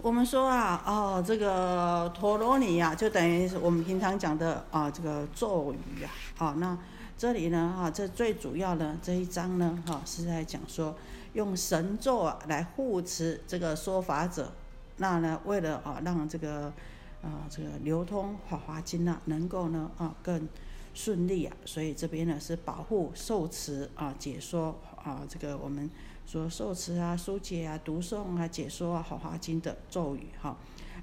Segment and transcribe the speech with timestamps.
[0.00, 6.78] 我们说啊，哦，这个陀罗尼呀，就等于我们平常讲的啊，这个咒语啊，啊，那
[7.16, 10.94] 这里呢，哈，这最主要的这一章呢，哈，是在讲说
[11.32, 14.52] 用神咒啊来护持这个说法者，
[14.98, 16.72] 那呢，为了啊让这个
[17.20, 20.48] 啊这个流通法华经啊，能够呢啊更
[20.94, 25.90] 顺利啊，所以这边呢是保护受持啊解说啊这个我们。
[26.30, 30.54] 说受持啊、疏解啊、读诵啊、解说啊《法华经》的咒语哈，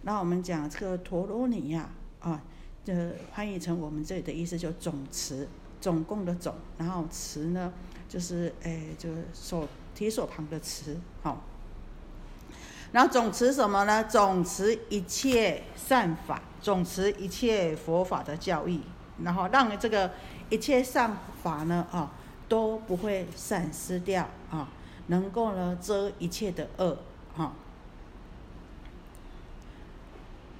[0.03, 1.89] 那我们讲这个陀罗尼呀
[2.19, 2.39] 啊，
[2.83, 2.93] 这
[3.33, 5.47] 翻译成我们这里的意思就总持，
[5.81, 7.73] 总共的总，然后持呢
[8.07, 11.41] 就是诶就是手提手旁的持好，
[12.91, 14.03] 然后总持什么呢？
[14.03, 18.79] 总持一切善法，总持一切佛法的教义，
[19.23, 20.11] 然后让这个
[20.51, 22.11] 一切善法呢啊
[22.47, 24.29] 都不会散失掉。
[25.07, 26.97] 能够呢遮一切的恶，
[27.35, 27.53] 哈。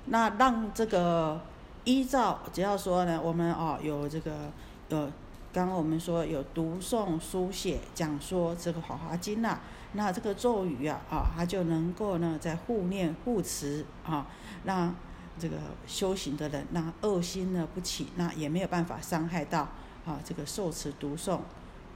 [0.07, 1.41] 那让这个
[1.83, 4.51] 依照，只要说呢，我们哦有这个
[4.89, 5.11] 有，
[5.51, 9.59] 刚刚我们说有读诵、书写、讲说这个《法华经》呐，
[9.93, 14.27] 那这个咒语啊，啊，它就能够呢在护念、护持啊，
[14.63, 14.93] 让
[15.39, 19.61] 这个修行的人，那恶心呢不起，那也没有办法伤害到
[20.05, 21.37] 啊这个受持读诵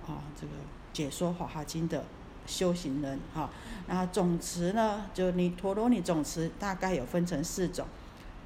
[0.08, 0.54] 啊这个
[0.92, 2.04] 解说《法华经》的。
[2.50, 3.50] 修行人哈，
[3.88, 5.06] 那总持呢？
[5.14, 7.86] 就你陀罗尼总持大概有分成四种。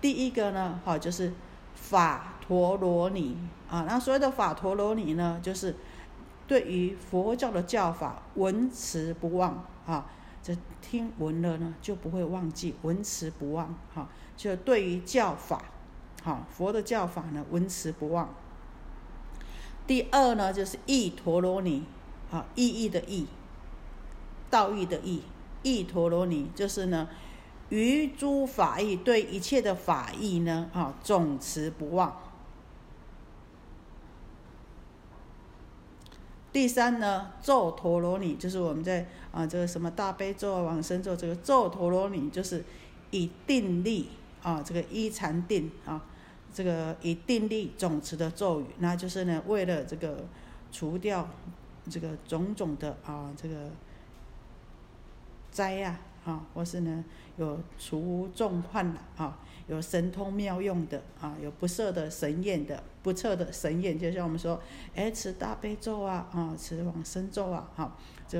[0.01, 1.31] 第一个呢，哈，就是
[1.73, 3.37] 法陀罗尼
[3.69, 3.85] 啊。
[3.87, 5.75] 那所谓的法陀罗尼呢，就是
[6.45, 10.05] 对于佛教的教法闻持不忘啊。
[10.43, 14.09] 这听闻了呢，就不会忘记，闻持不忘哈。
[14.35, 15.63] 就对于教法，
[16.21, 18.27] 哈，佛的教法呢，闻持不忘。
[19.87, 21.85] 第二呢，就是意陀罗尼
[22.29, 23.25] 啊，意义的意。
[24.53, 25.23] 道义的义，
[25.63, 27.09] 义陀罗尼就是呢，
[27.69, 32.15] 于诸法义对一切的法义呢，啊，总持不忘。
[36.51, 42.63] 第三呢，咒陀罗尼就是我们在啊这个什么大悲咒、往生咒，这个咒陀罗尼就是
[43.09, 44.09] 以定力
[44.43, 45.99] 啊，这个一禅定啊，
[46.53, 50.23] 这个以定力总持的咒语，那就是呢，为了这个
[50.71, 51.27] 除掉
[51.89, 53.71] 这个种种的啊这个。
[55.53, 57.05] 灾呀，啊，或是呢
[57.37, 64.59] 有除众患的啊，有神通妙用的啊，有不赦的神验的，不测的神验，就像我们说，
[64.95, 67.95] 哎，持大悲咒啊，啊，持往生咒啊，哈，
[68.27, 68.39] 就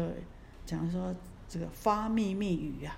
[0.66, 1.16] 讲说
[1.48, 2.98] 这个发秘密语啊。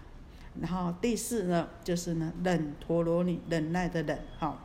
[0.61, 4.57] 然后第四呢，就是呢忍陀罗尼，忍耐的忍，哈，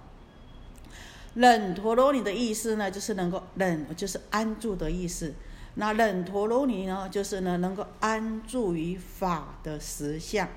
[1.34, 5.34] 忍陀罗尼的意思呢，就是能够忍，就是安住的意思。
[5.74, 10.48] 那忍陀罗尼呢，就是呢能够安住于法的实相，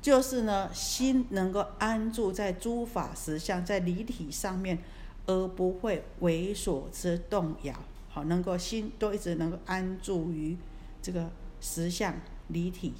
[0.00, 4.78] 就是呢心能够安住在诸法实相，在离体上面，
[5.26, 7.74] 而不会为所之动摇。
[8.08, 10.56] 好，能够心都一直能够安住于
[11.02, 11.30] 这个
[11.60, 12.14] 实相
[12.48, 12.94] 离体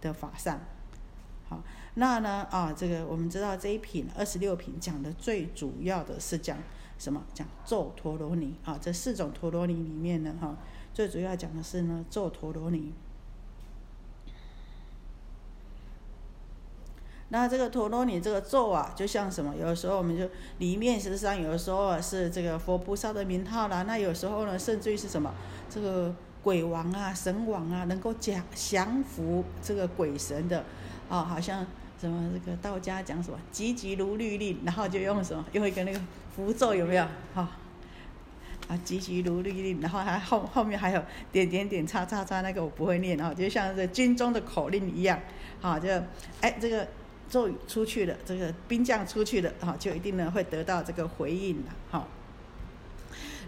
[0.00, 0.60] 的法上。
[1.48, 1.62] 好。
[1.94, 6.58] 那呢啊，这个我们知道这一品二十六品讲的最主要的是讲
[6.98, 7.22] 什么？
[7.34, 10.56] 讲咒陀罗尼啊，这四种陀罗尼里面呢哈，
[10.92, 12.92] 最主要讲的是呢咒陀罗尼。
[17.30, 19.54] 那这个陀罗尼这个咒啊，就像什么？
[19.54, 20.28] 有时候我们就
[20.58, 25.34] 里面实际上有的时候是这个佛菩萨的名号啦，那有时候呢，甚至于是什么？
[25.68, 30.64] 这个鬼王啊、神王啊，能够降降服这个鬼神的
[31.08, 31.66] 哦，好像。
[32.00, 36.00] 什么这个道家讲什么“急急如律令”，然后就用什么用一个那个
[36.32, 37.04] 符咒有没有？
[37.34, 37.50] 哈
[38.68, 41.02] 啊，“急急如律令”，然后还后后面还有
[41.32, 45.18] 点点点叉叉叉，那个我不会念啊，就像这军中的口令一样，
[45.60, 45.88] 哈，就
[46.40, 46.86] 哎这个
[47.28, 52.06] 咒语出去了，这个兵将出去了，哈，就一定呢会得到这个回应的，哈。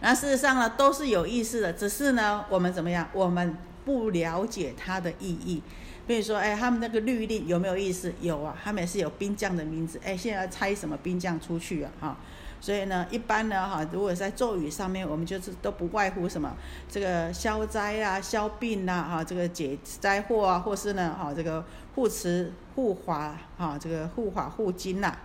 [0.01, 3.09] 那事实上呢都是有意思的，只是呢我们怎么样？
[3.13, 5.63] 我们不了解它的意义。
[6.07, 8.13] 比如说，哎，他们那个律令有没有意思？
[8.21, 10.01] 有啊，他们也是有兵将的名字。
[10.05, 11.91] 哎，现在猜什么兵将出去啊？
[12.01, 12.17] 哈，
[12.61, 16.57] 所以呢，一般呢，哈，如果在咒语上面，我们就是都不外乎什么
[16.89, 21.65] 这个消灾啊、消病呐，哈，这个解灾祸啊，或是呢，哈，这个
[21.95, 25.17] 护持护法，哈，这个护法护经呐。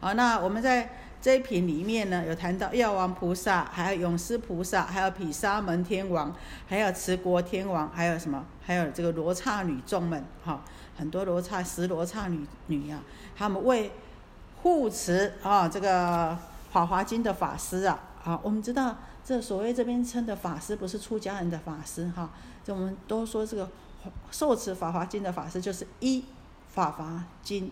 [0.00, 0.90] 好，那我们在。
[1.24, 6.30] 这一品里面呢，有谈到药王菩萨，还有勇士菩萨，还有毗沙门天王，
[6.68, 8.44] 还有持国天王，还有什么？
[8.62, 10.62] 还有这个罗刹女众们，哈，
[10.98, 13.02] 很多罗刹十罗刹女女啊，
[13.34, 13.90] 他们为
[14.60, 16.36] 护持啊这个
[16.70, 18.94] 法华经的法师啊，啊，我们知道
[19.24, 22.28] 这所谓这边称的法师，不是出家人的法师哈。
[22.62, 23.70] 这我们都说这个
[24.30, 26.20] 受持《法华经》的法师，就是一
[26.68, 27.68] 《法华经》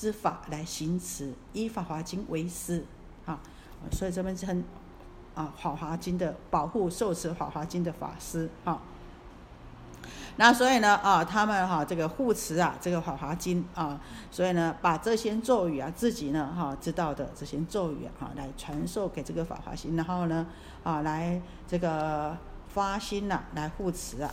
[0.00, 2.82] 之法来行持，依《法华经》为师
[3.26, 3.38] 啊。
[3.92, 4.64] 所以这边称
[5.34, 8.80] 啊《法华经》的保护受持《法华经》的法师啊。
[10.36, 14.00] 那所以呢，啊，他们哈这个护持啊，这个《法华经》啊，
[14.30, 20.46] 所以呢，把这些咒语啊，自己呢哈知道的这些咒语啊，来传授给这个《法华经》，然后呢，
[20.82, 21.38] 啊，来
[21.68, 22.34] 这个
[22.68, 24.32] 发心呐，来护持啊。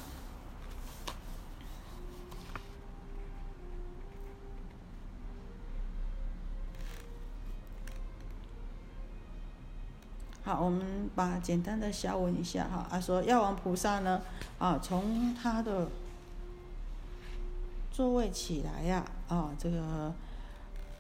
[10.48, 12.88] 好，我们把简单的小问一下哈。
[12.90, 14.22] 他说药王菩萨呢，
[14.58, 15.90] 啊，从他的
[17.92, 20.14] 座位起来呀，啊，这个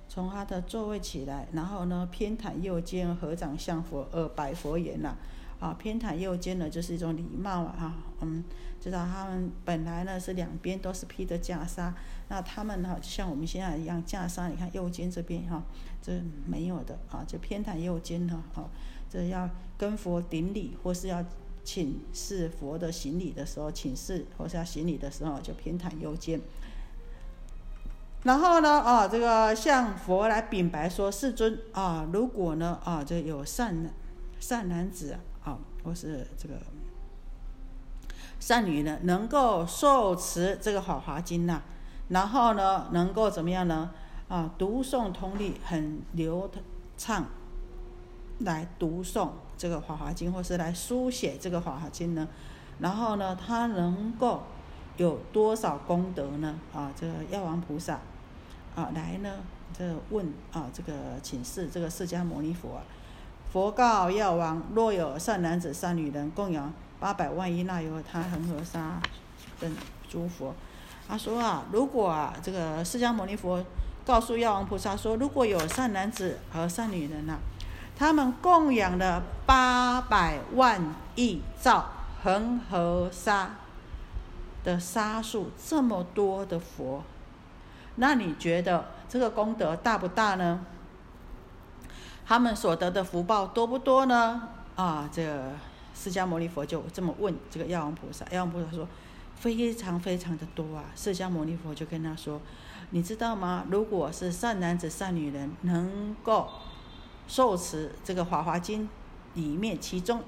[0.09, 5.15] 从他的座位起来，然后呢，偏袒右肩，合掌向佛，而白佛言呐，
[5.61, 8.43] 啊，偏袒右肩呢，就是一种礼貌啊，哈，嗯，
[8.81, 11.93] 知道他们本来呢是两边都是披着袈裟，
[12.27, 15.63] 那他们呢，像我们现在一样袈裟，你看右肩这边哈，
[16.01, 18.67] 这没有的啊，就偏袒右肩呢，啊。
[19.09, 21.23] 这要跟佛顶礼，或是要
[21.63, 26.39] 请示佛的行礼的时候，请示或是要行礼的时候，就偏袒右肩。
[28.23, 33.93] 然后呢，啊，这个向佛来禀白说：“世尊啊，如果呢，啊，这有善
[34.39, 36.55] 善男子啊，或是这个
[38.39, 41.61] 善女呢，能够受持这个法华经呐，
[42.09, 43.91] 然后呢，能够怎么样呢？
[44.27, 46.49] 啊，读诵通力很流
[46.97, 47.25] 畅。”
[48.39, 52.27] 来读诵这个《法华经》，或是来书写这个《法华经》呢？
[52.79, 54.43] 然后呢，他能够
[54.97, 56.53] 有多少功德呢？
[56.71, 57.99] 啊，这个药王菩萨
[58.75, 59.37] 啊，来呢，
[59.75, 60.93] 这问啊，这个
[61.23, 62.79] 请示这个释迦牟尼佛，
[63.51, 69.01] 佛告药王：若有善男子、善女人供养八百万亿那由他恒河沙
[69.59, 69.75] 等
[70.07, 70.53] 诸佛，
[71.07, 73.65] 他说啊，如果啊，这个释迦牟尼佛
[74.05, 77.39] 告诉药王菩萨说，如果有善男子和善女人呐。
[77.97, 81.89] 他们供养了八百万亿兆
[82.21, 83.55] 恒河沙
[84.63, 87.03] 的沙数，这么多的佛，
[87.95, 90.63] 那你觉得这个功德大不大呢？
[92.23, 94.47] 他们所得的福报多不多呢？
[94.75, 95.53] 啊，这个
[95.95, 98.87] 释迦牟尼佛就这么问这个药王菩萨，药王菩萨说
[99.37, 100.85] 非常非常的多啊。
[100.95, 102.39] 释迦牟尼佛就跟他说，
[102.91, 103.65] 你知道吗？
[103.71, 106.47] 如果是善男子、善女人能够。
[107.27, 108.83] 受持这个《法华经》
[109.33, 110.23] 里面其中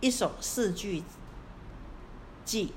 [0.00, 1.02] 一首四句
[2.46, 2.68] 偈，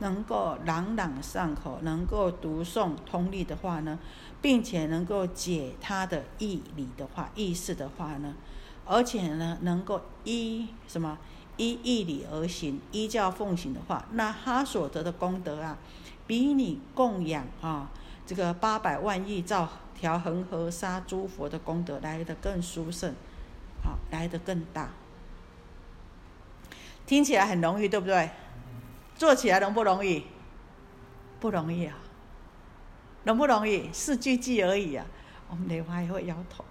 [0.00, 3.98] 能够朗朗上口，能够读诵通力的话呢，
[4.40, 8.34] 并且能够解他的义理的话、意思的话呢，
[8.86, 11.18] 而且呢，能够依什么
[11.56, 15.76] 依义理而行、依教奉行的话，那他所得的功德啊，
[16.26, 17.90] 比你供养啊
[18.26, 19.68] 这个八百万亿兆。
[19.98, 23.12] 调恒河沙诸佛的功德来得更殊胜，
[23.82, 24.90] 好，来得更大。
[27.04, 28.30] 听起来很容易，对不对？
[29.16, 30.24] 做起来容不容易？
[31.40, 31.96] 不容易啊，
[33.24, 33.90] 容不容易？
[33.92, 35.04] 四句偈而已啊。
[35.50, 36.64] 我们莲花也会摇头，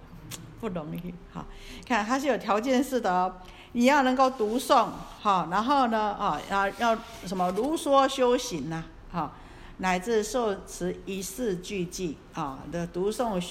[0.62, 1.14] 不容易。
[1.34, 1.46] 好，
[1.86, 3.36] 看它是有条件式的哦，
[3.74, 4.88] 你要能够读诵，
[5.20, 9.34] 好，然后呢，啊，要要什么如说修行呐，好。
[9.78, 13.44] 乃至受持一世俱寂啊的读诵、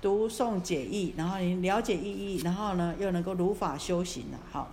[0.00, 4.38] 读诵解义，然后你了解意义，然后呢又能够如法修行了。
[4.50, 4.68] 好，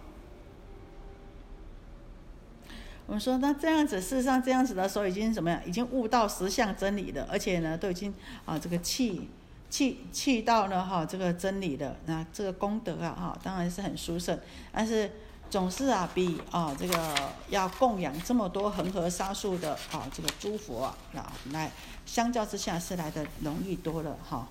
[3.05, 5.61] 我们说那这样子，事实上这样子的时候已经怎么样？
[5.65, 8.13] 已经悟到实相真理了，而且呢都已经
[8.45, 9.29] 啊这个气
[9.69, 14.39] 气气到呢哈这个真理的，那这个功德啊哈当然是很殊胜，
[14.71, 15.11] 但是。
[15.49, 17.15] 总是啊，比啊这个
[17.49, 21.71] 要供养这么多恒河沙数的啊这个诸佛啊，来
[22.05, 24.47] 相较之下是来的容易多了哈。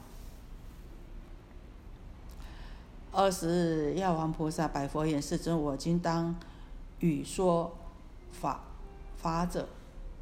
[3.13, 6.35] 二十药王菩萨百佛言：世尊，我今当
[7.01, 7.77] 语说
[8.33, 8.65] 法
[9.17, 9.69] 法者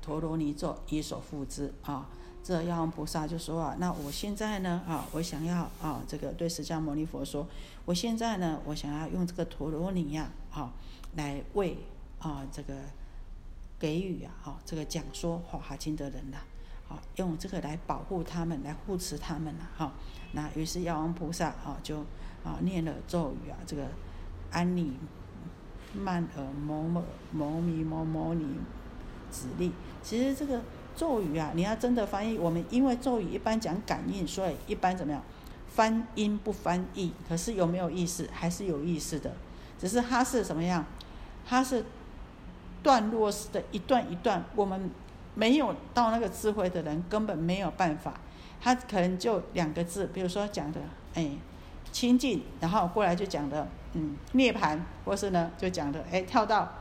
[0.03, 2.07] 陀罗尼咒，以所付之啊。
[2.45, 7.47] 这药王菩萨就说啊，那我现在呢啊，我想要啊这个对释迦牟尼佛说，
[7.85, 10.29] 我现在呢，我想要用这个陀罗尼呀。
[10.51, 10.73] 好，
[11.17, 11.79] 来为
[12.19, 12.75] 啊这个
[13.79, 16.39] 给予啊，好这个讲说《法华经》的人呐，
[16.89, 19.93] 啊用这个来保护他们，来护持他们呐，好，
[20.33, 22.01] 那于是药王菩萨啊就
[22.45, 23.87] 啊念了咒语啊，这个
[24.51, 24.99] 安尼
[25.95, 28.47] 曼尔摩摩摩尼摩摩尼
[29.31, 29.73] 指令。
[30.03, 30.61] 其实这个
[30.97, 35.23] 咒语啊，你要真的翻译，我们因为咒语一般讲感应，所以一般怎么样
[35.69, 38.29] 翻音不翻译，可是有没有意思？
[38.33, 39.33] 还是有意思的，
[39.79, 40.85] 只是它是什么样？
[41.47, 41.85] 它是
[42.83, 44.91] 段落式的一段一段，我们
[45.35, 48.15] 没有到那个智慧的人根本没有办法。
[48.65, 50.81] 他可能就两个字，比如说讲的，
[51.15, 51.31] 哎，
[51.91, 56.73] 清净，然后过来就讲的，嗯，涅槃，或是呢就讲的，哎，跳到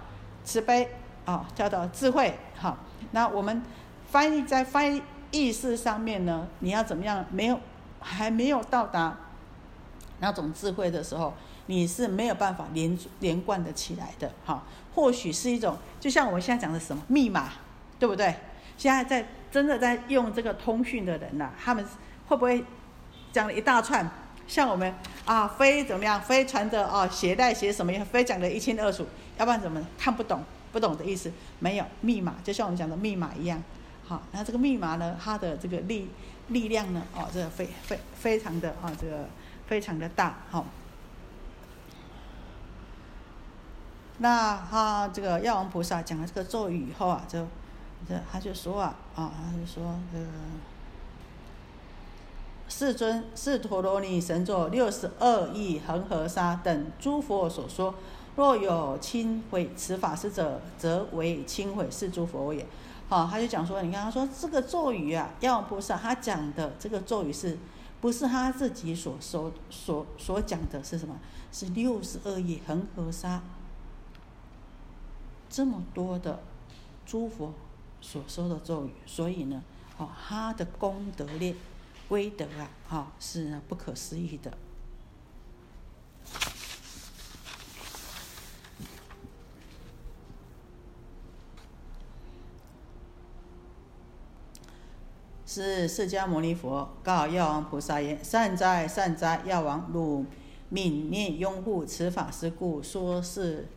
[0.44, 0.88] 慈悲，
[1.26, 2.78] 啊，跳到智慧，好，
[3.14, 3.64] 那我们
[4.12, 5.02] 翻译在翻译
[5.32, 7.26] 意识上面呢，你要怎么样？
[7.32, 7.60] 没有，
[8.00, 9.18] 还没有到达
[10.20, 11.34] 那种智慧的时候，
[11.68, 14.64] 你是没有办法连连贯的起来的，哈。
[14.94, 17.50] 或许是一种，就像我们现在讲的什么密码，
[17.98, 18.36] 对不对？
[18.78, 19.26] 现在在。
[19.52, 21.86] 真的在用这个通讯的人呐，他们
[22.30, 22.64] 会不会
[23.34, 24.10] 讲了一大串？
[24.48, 29.06] 像我们啊，非怎么样，非传的啊，携带写什么，非讲的一清二楚，
[29.38, 30.42] 要不然怎么看不懂？
[30.72, 33.62] 不懂的意思没有密码，就像我们讲的密码一样。
[34.12, 36.10] 好，那这个密码呢，它的这个力
[36.50, 39.30] 力量呢，哦，这个非非非常的啊，这个
[39.68, 40.40] 非常的大。
[40.50, 40.66] 好，
[44.18, 47.48] 那他这个药王菩萨讲了这个咒语以后啊，就。
[48.06, 50.26] 这他就说啊，啊，他就说这个
[52.68, 57.96] 世尊是陀罗尼神咒六十二亿恒河沙等诸佛所说，
[58.36, 62.66] 若有轻毁此法师者，则为轻毁是诸佛也。
[63.12, 67.58] 好，他就讲说，你看他说这个咒语啊，药王菩萨他讲的这个咒语是
[68.00, 71.20] 不是他自己所说所所讲的是什么？
[71.52, 73.42] 是六十二亿恒河沙
[75.50, 76.40] 这么多的
[77.06, 77.54] 诸佛。
[78.00, 79.62] 所说的咒语，所以呢，
[79.98, 81.56] 哦，他的功德力、
[82.10, 84.58] 威德啊，哈，是不可思议的。
[95.54, 100.26] 是释迦牟尼佛告药王菩萨言：“善哉，善哉，药王，汝
[100.72, 103.68] 悯念拥护此法师故，说是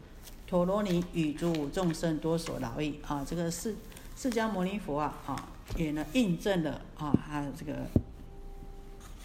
[0.47, 3.75] 陀罗尼与诸众生多所劳役。”啊，这个是。
[4.17, 7.75] 释迦牟尼佛啊，啊，也呢印证了啊，他这个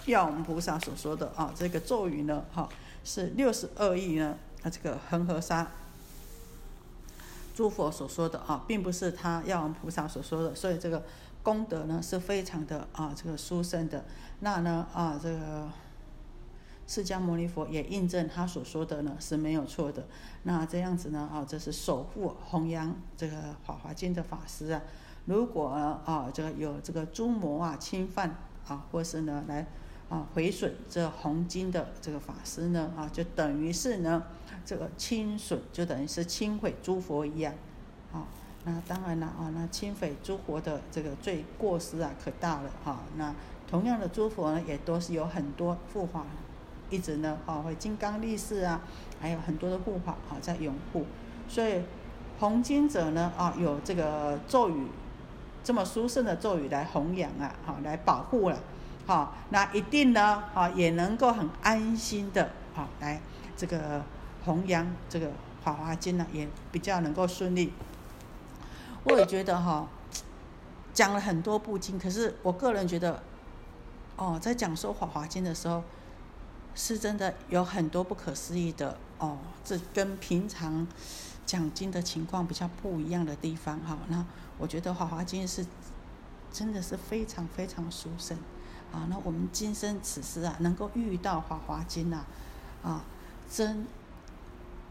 [0.07, 2.67] 药王菩萨所说的啊，这个咒语呢，哈，
[3.03, 5.69] 是六十二亿呢，啊，这个恒河沙
[7.53, 11.03] 诸佛所说的啊，并不是他药王菩萨所说的，所以这个
[11.43, 14.05] 功德呢是非常的啊，这个殊胜的。
[14.39, 15.69] 那呢啊，这个。
[16.91, 20.07] 释迦牟尼佛也印证他所说的呢是没有错的。
[20.41, 24.81] 那这样子呢，啊，这是守护弘扬这个《法华经》的法师啊。
[25.25, 28.35] 如果啊，这个有这个诸魔啊侵犯
[28.67, 29.67] 啊，或是呢来
[30.09, 34.23] 啊毁损这红经的这个法师呢，啊，就等于是呢
[34.65, 37.53] 这个侵损，就等于是侵毁诸佛一样。
[38.65, 42.99] 那当然了啊，那侵匪诸佛的这个罪过失啊可大了啊。
[43.17, 43.33] 那
[43.69, 46.25] 同样的诸佛呢，也都是有很多护法。
[46.89, 48.81] 一直呢，啊，会金刚力士啊，
[49.21, 51.05] 还有很多的护法啊，在拥护。
[51.47, 51.83] 所以
[52.39, 54.87] 弘经者呢，啊，有这个咒语，
[55.63, 58.57] 这么殊胜的咒语来弘扬啊，好，来保护了，
[59.05, 63.21] 好，那一定呢，啊，也能够很安心的，啊，来
[63.55, 64.03] 这个
[64.43, 65.27] 弘扬这个
[65.63, 67.71] 《法华经》呢，也比较能够顺利。
[69.03, 69.87] 我也觉得哈，
[70.93, 73.21] 讲了很多部经，可是我个人觉得，
[74.17, 75.83] 哦，在讲说《法华经》的时候。
[76.75, 80.87] 是真的有很多不可思议的哦，这跟平常
[81.45, 83.97] 讲经的情况比较不一样的地方哈。
[84.07, 84.23] 那
[84.57, 85.65] 我觉得《华华经》是
[86.53, 88.37] 真的是非常非常殊胜
[88.93, 89.07] 啊。
[89.09, 92.23] 那我们今生此世啊，能够遇到《华华经》呐，
[92.81, 93.03] 啊，
[93.51, 93.85] 真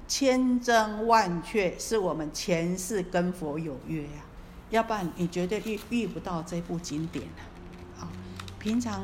[0.09, 4.25] 千真万确是我们前世跟佛有约呀，
[4.71, 8.09] 要不然你绝对遇遇不到这部经典的啊。
[8.59, 9.03] 平常。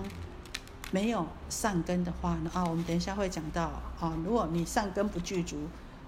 [0.91, 3.65] 没有善根的话呢啊，我们等一下会讲到
[3.99, 5.57] 啊，如果你善根不具足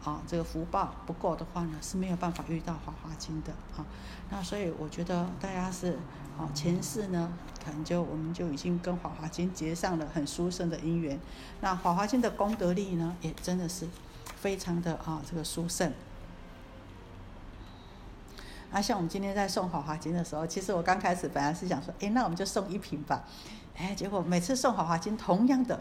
[0.04, 3.84] 啊，这个福报不够的话呢，是没有办法遇到《华华经》的啊。
[4.30, 5.98] 那所以我觉得大家是
[6.38, 7.32] 啊，前世呢，
[7.64, 11.18] 可能就我们就已经跟《华华经》结上了很殊胜的因缘。
[11.60, 13.88] 那《华华经》的功德力呢，也真的是
[14.34, 15.92] 非常的啊，这个殊胜。
[18.70, 23.24] 啊，像我们今天在送《华华经》的时候，其实我刚开始本来是想说，哎，那我们就送一瓶吧。
[23.76, 25.80] 哎，结果每次送《华华经》，同样的，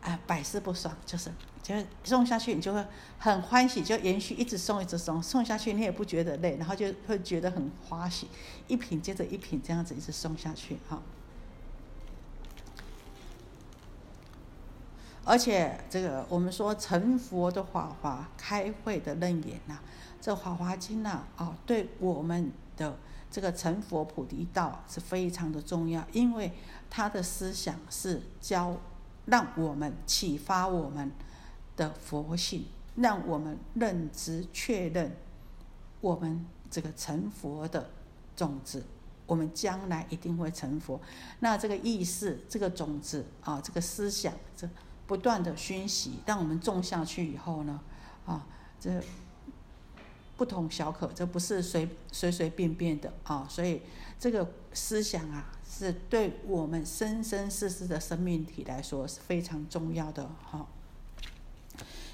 [0.00, 1.30] 啊，百试不爽，就是，
[1.62, 2.86] 就是送下去，你就会
[3.18, 8.28] 很欢喜，就延续一直送，一直送，送下去你也不觉得累，然后就会觉得很欢喜，
[8.68, 11.02] 一瓶接着一瓶这样子一直送下去，哈。
[15.24, 19.78] 而且这个我们说成佛的法华，开会的楞严呐，
[20.20, 22.96] 这《法华经》呐，啊，对我们的
[23.30, 26.52] 这个成佛菩提道是非常的重要，因为。
[26.96, 28.76] 他的思想是教
[29.24, 31.10] 让我们启发我们
[31.76, 35.16] 的佛性，让我们认知确认
[36.00, 37.90] 我们这个成佛的
[38.36, 38.84] 种子，
[39.26, 41.00] 我们将来一定会成佛。
[41.40, 44.68] 那这个意识，这个种子啊，这个思想，这
[45.06, 47.80] 不断的熏习，让我们种下去以后呢，
[48.26, 48.46] 啊，
[48.80, 49.02] 这
[50.36, 53.82] 不同小可，这不是随随随便便的啊，所以
[54.18, 55.50] 这个思想啊。
[55.66, 60.64] 是对我们生生世世的生命体来说是非常重要的哈。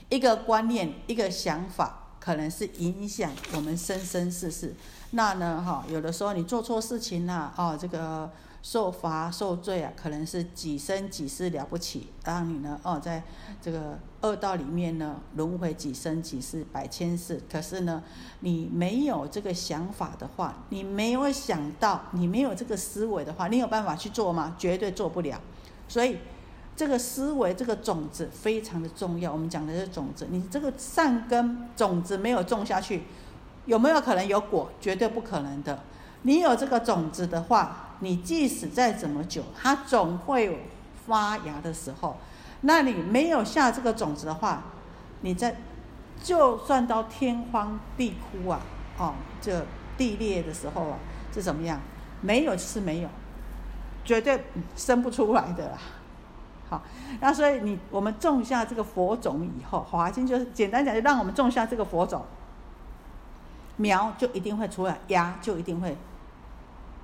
[0.08, 4.74] 一个观念，一个想法，可能是影响我们生生世世。
[5.10, 8.30] 那呢，哈，有的时候你做错事情了，哦，这个。
[8.62, 13.22] 受罚受罪啊，可能是几生几世了不起，让你呢哦，在
[13.60, 17.40] 这个恶道里面呢轮回几生几世百千世。
[17.50, 18.02] 可是呢，
[18.40, 24.54] 你没有这个想法的话，你没有想到，你没有这个思维的话，你有办法去做吗？
[24.58, 25.40] 绝对做不了。
[25.88, 26.18] 所以
[26.76, 29.32] 这个思维这个种子非常的重要。
[29.32, 33.04] 我们讲的是种子，你这个善根种子没有种下去，
[33.64, 34.70] 有没有可能有果？
[34.80, 35.82] 绝对不可能的。
[36.22, 37.86] 你有这个种子的话。
[38.02, 40.54] 你即使再怎么久，它总会有
[41.06, 42.16] 发芽的时候。
[42.62, 44.62] 那你没有下这个种子的话，
[45.20, 45.56] 你在
[46.22, 48.58] 就算到天荒地枯啊，
[48.96, 49.66] 哦，这
[49.98, 50.96] 地裂的时候啊，
[51.30, 51.78] 是怎么样？
[52.22, 53.08] 没有是没有，
[54.02, 55.76] 绝对生不出来的啦。
[56.70, 56.82] 好，
[57.20, 62.24] 那所以你我们种下这个佛种以后，华经就是简单讲，就让我们种下这个佛种，
[63.76, 65.94] 苗就一定会出来，芽就一定会。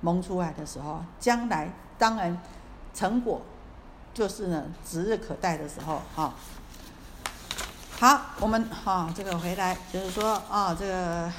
[0.01, 2.39] 萌出来的时候，将来当然
[2.93, 3.41] 成果
[4.13, 6.33] 就是呢指日可待的时候啊。
[7.99, 11.31] 好，我们哈这个回来就是说啊，这个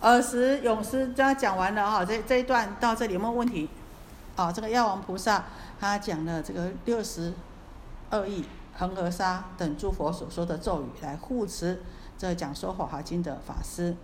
[0.00, 3.68] 尔时永师这样讲完了哈，这这一段到这里有没有问题？
[4.36, 5.44] 啊，这个药王菩萨
[5.80, 7.34] 他讲了这个六十
[8.10, 8.44] 二亿
[8.78, 11.82] 恒河沙等诸佛所说的咒语来护持
[12.16, 13.96] 这讲说《法华经》的法师。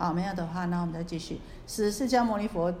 [0.00, 1.40] 好，没有的话，那我们再继续。
[1.64, 2.74] 是释迦牟尼佛，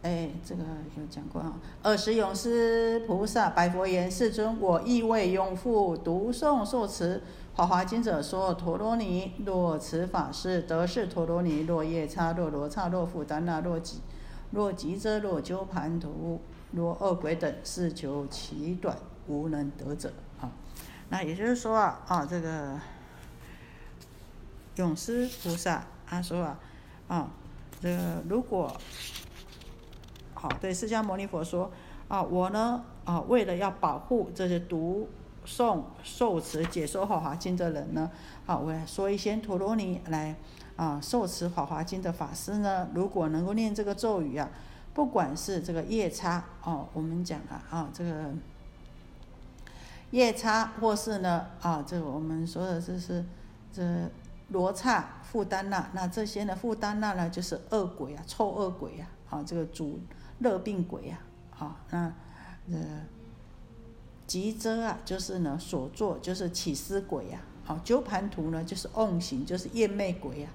[0.00, 0.62] 哎，这个
[0.96, 1.52] 有讲过啊。
[1.82, 7.22] 二十勇士菩萨白佛言：世尊，我亦为拥护读诵受持
[7.54, 14.00] 华华经者说：陀罗尼若持法师得是陀罗尼，若夜叉，若罗刹，若富丹那，若吉，
[14.52, 16.40] 若吉遮，若鸠盘图，
[16.72, 20.10] 若恶鬼等，是求其短，无能得者。
[20.40, 20.50] 啊，
[21.10, 22.80] 那也就是说啊，啊，这个
[24.76, 25.84] 勇士菩萨。
[26.12, 26.58] 他说啊，
[27.10, 27.28] 啊，
[27.80, 28.72] 这个如果
[30.32, 31.68] 好对释迦牟尼佛说
[32.06, 35.08] 啊，我呢啊，为了要保护这些读
[35.44, 38.08] 诵受持解说法华经的人呢，
[38.46, 40.36] 啊，我来说一些陀罗尼来
[40.76, 44.48] 啊受持法华经的法师呢，如果能够念这个咒语啊，
[44.94, 48.30] 不管是这个夜叉哦，我们讲啊啊这个
[50.12, 53.24] 夜叉，或是呢啊这个我们说的这是
[53.72, 53.82] 这。
[54.50, 56.56] 罗刹、富丹那，那这些呢？
[56.56, 60.00] 富丹那呢，就是恶鬼啊，臭恶鬼啊，啊，这个主
[60.40, 61.18] 热病鬼啊，
[61.56, 62.12] 啊，那
[62.70, 63.02] 呃，
[64.26, 70.48] 吉遮啊，就是呢，所作就是起思鬼呀，啊，鸠盘图呢，就是瓮行，就是厌魅鬼呀，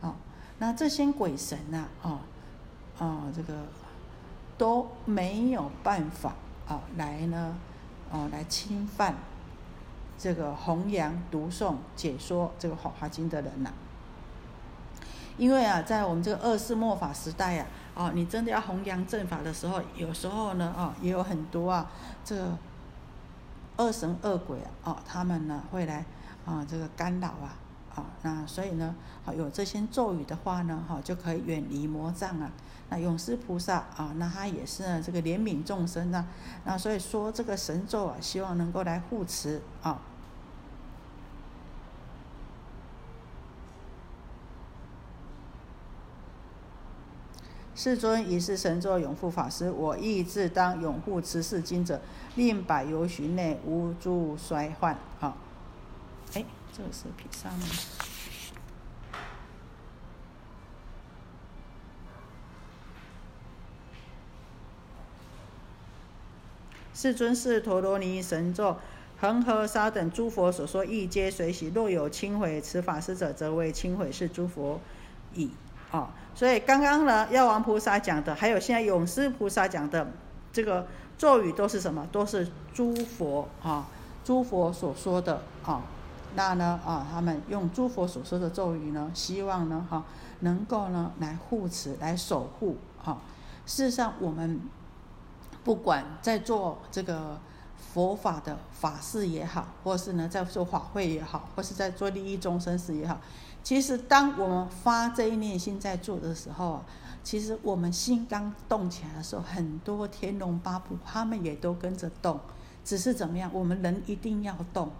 [0.00, 0.16] 啊，
[0.58, 2.20] 那这些鬼神呐，啊，
[2.98, 3.66] 啊，这个
[4.56, 6.34] 都没有办法
[6.66, 7.56] 啊，来呢，
[8.10, 9.14] 啊，来侵犯。
[10.16, 13.70] 这个弘扬、读诵、解说这个《法华经》的人呐，
[15.36, 21.90] 因为啊，在我们这个二世末法时代呀，哦，你真的要弘扬正法的时候，有时候呢，哦，也有很多啊，
[22.24, 22.56] 这个
[23.76, 26.04] 恶神恶鬼啊，哦，他们呢会来
[26.46, 27.56] 啊，这个干扰啊，
[27.94, 28.94] 啊，那所以呢，
[29.36, 32.50] 有这些咒语的话呢，哈，就可以远离魔障啊。
[32.94, 36.24] 那永世菩萨啊，那他也是呢，这个怜悯众生呐，
[36.64, 40.00] 那所以说这个神咒啊，希望能够来护持啊。
[47.74, 52.00] 世尊已是神咒永护法师，我亦自当永护持世经者，
[52.36, 54.96] 令百由旬内无诸衰患。
[55.18, 55.36] 啊，
[56.34, 58.13] 哎，这个是毗沙门。
[67.04, 68.78] 世尊是陀罗尼神咒
[69.20, 71.70] 恒河沙等诸佛所说亦皆随喜。
[71.74, 74.80] 若有轻毁此法师者，则为轻毁是诸佛
[75.34, 75.50] 矣。
[75.90, 80.12] 啊，所以刚刚呢，药王菩萨讲的，还有现在勇士菩萨讲的
[80.50, 80.86] 这个
[81.18, 82.08] 咒语，都是什么？
[82.10, 83.86] 都是诸佛啊，
[84.24, 85.82] 诸佛所说的啊。
[86.34, 90.04] 那呢啊，他们用诸佛所说的咒语呢，希望呢哈，
[90.40, 93.18] 能够呢来护持、来守护啊。
[93.66, 94.58] 事实上，我们
[95.64, 97.40] 不管在做这个
[97.76, 103.18] 佛法的法事也好，或是呢在做法会也好，或是在做利益众生事也好。
[103.62, 106.84] 其实，当我们发这一念心在做的时候啊，
[107.22, 112.38] 其实我们心刚动起来的时候，很多天龙八部他们也都跟着动，
[112.84, 113.50] 只是怎么样？
[113.54, 114.90] 我们人一定要动。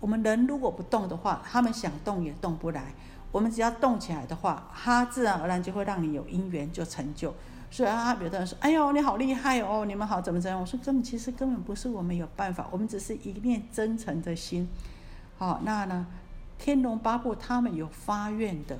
[0.00, 2.94] 我们人如果不动的话，他们想动也动不来。
[3.30, 7.34] 我们只要动起来的话，它自然而然就会让你有因缘就成就。
[7.70, 14.68] 所以啊，有的人说：“哎呦，你好厉害哦，你们好怎么怎样？”我说：“根本其实根本不是我们有办法，我们只是一念真诚的心。”
[15.36, 16.06] 好，那呢？
[16.58, 18.76] 天龙八部他们有发愿的，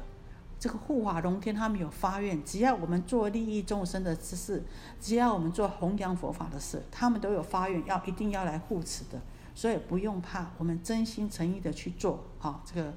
[0.59, 4.65] 这个护法龙天他们有发愿，只要我们做利益众生的之事，
[5.01, 9.21] 只要我们做弘扬佛法的事，他们都有发愿要一定要来护持的，
[9.55, 12.93] 所以不用怕，我们真心诚意的去做好，这个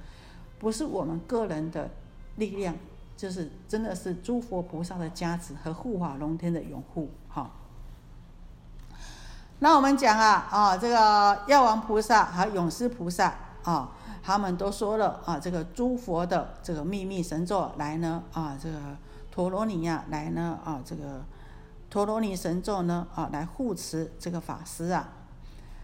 [0.57, 1.91] 不是我们个人的
[2.37, 2.75] 力量，
[3.21, 7.51] 就是真的是诸佛菩萨的加持和护法龙天的拥护哈。
[9.59, 13.91] 那我们讲啊啊，这个药王菩萨和勇士菩萨啊。
[14.23, 18.77] 他们都说了啊，这个诸佛的这个秘密神咒来呢啊，这个
[19.31, 21.23] 陀罗尼呀来呢啊，这个
[21.89, 25.09] 陀罗尼神咒呢啊来护持这个法师啊。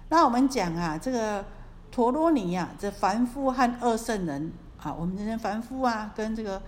[0.10, 1.46] 那我们讲啊，这个
[1.92, 4.52] 陀罗尼呀，这凡夫和二圣人
[4.84, 6.62] 啊，我们这些凡夫啊，跟这个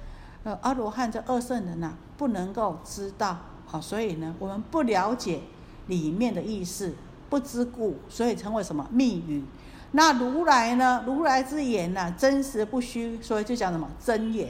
[0.44, 3.38] 呃阿罗汉这二圣人呐，不能够知道
[3.72, 5.42] 啊，所以呢，我们不了解
[5.88, 6.96] 里面的意思，
[7.30, 9.44] 不知故，所以称为什么密语。
[9.92, 11.04] 那如来呢？
[11.06, 14.50] 如来之言呢，真实不虚，所以就讲什么真言。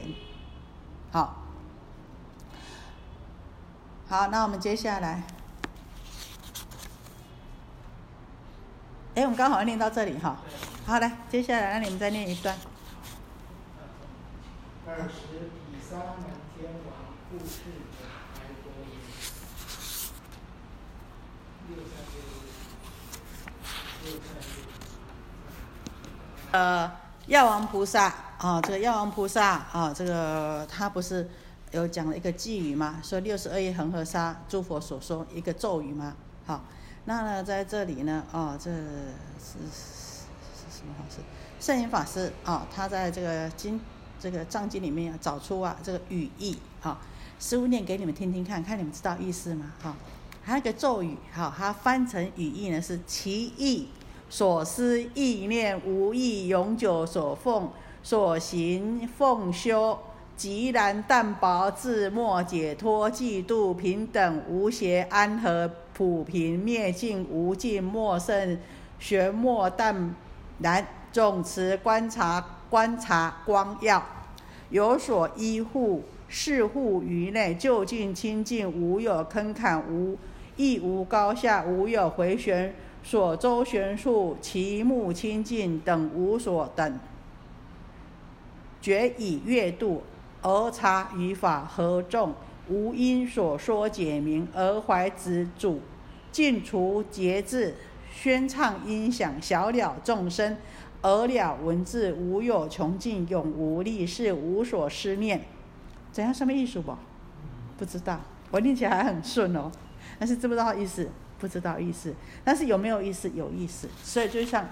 [1.10, 1.42] 好，
[4.06, 5.22] 好，那我们接下来，
[9.14, 10.36] 哎，我们刚好念到这里哈。
[10.84, 12.54] 好，来，接下来，那你们再念一段。
[14.86, 15.50] 二十
[15.90, 16.06] 沙门
[16.56, 16.94] 天王
[17.28, 17.62] 故事
[17.98, 18.70] 者，还多
[21.66, 22.16] 六三六，
[24.06, 24.54] 六三六。
[26.52, 26.92] 呃，
[27.26, 31.28] 药王菩萨啊，这个药王菩萨啊，这个他不是
[31.72, 33.00] 有讲了一个寄语吗？
[33.02, 36.14] 说六十二亿恒河沙诸佛所说一个咒语吗？
[36.46, 36.62] 好，
[37.06, 38.76] 那呢，在这里呢，哦，这是
[39.40, 39.56] 是
[40.70, 41.16] 什么法师？
[41.58, 43.80] 圣严法师啊，他在这个经
[44.20, 47.00] 这个藏经里面要找出啊这个语义啊，
[47.40, 49.72] 师傅念给你们听听看看，你们知道意思吗？
[49.82, 49.96] 哈，
[50.44, 53.88] 还有个咒语，好，它翻成语义呢是其意。
[54.32, 57.68] 所思意念无意永久所奉
[58.00, 59.98] 所行奉修，
[60.36, 68.56] 极然淡薄自莫解脱嫉妒平等无邪安和普平灭尽无尽莫胜
[69.00, 70.14] 玄莫淡
[70.60, 74.02] 然总持观察观察光耀，
[74.70, 80.16] 有所依护视护于内就近清净无有坑坎无
[80.56, 82.74] 亦无高下无有回旋。
[83.02, 87.00] 所周旋数，其目清净等无所等，
[88.80, 90.02] 觉以阅度
[90.42, 92.34] 而察于法何众，
[92.68, 95.80] 无因所说解明而怀之主，
[96.30, 97.74] 尽除节制，
[98.14, 100.58] 宣唱音响，小了众生，
[101.02, 105.42] 而了文字，无有穷尽，永无立事，无所思念。
[106.12, 106.32] 怎样？
[106.32, 106.96] 什么意思不？
[107.78, 108.20] 不知道。
[108.50, 109.70] 我念起来很顺哦，
[110.18, 111.08] 但是知不知道意思？
[111.38, 113.30] 不知道意思，但是有没有意思？
[113.30, 114.68] 有意思，所以就像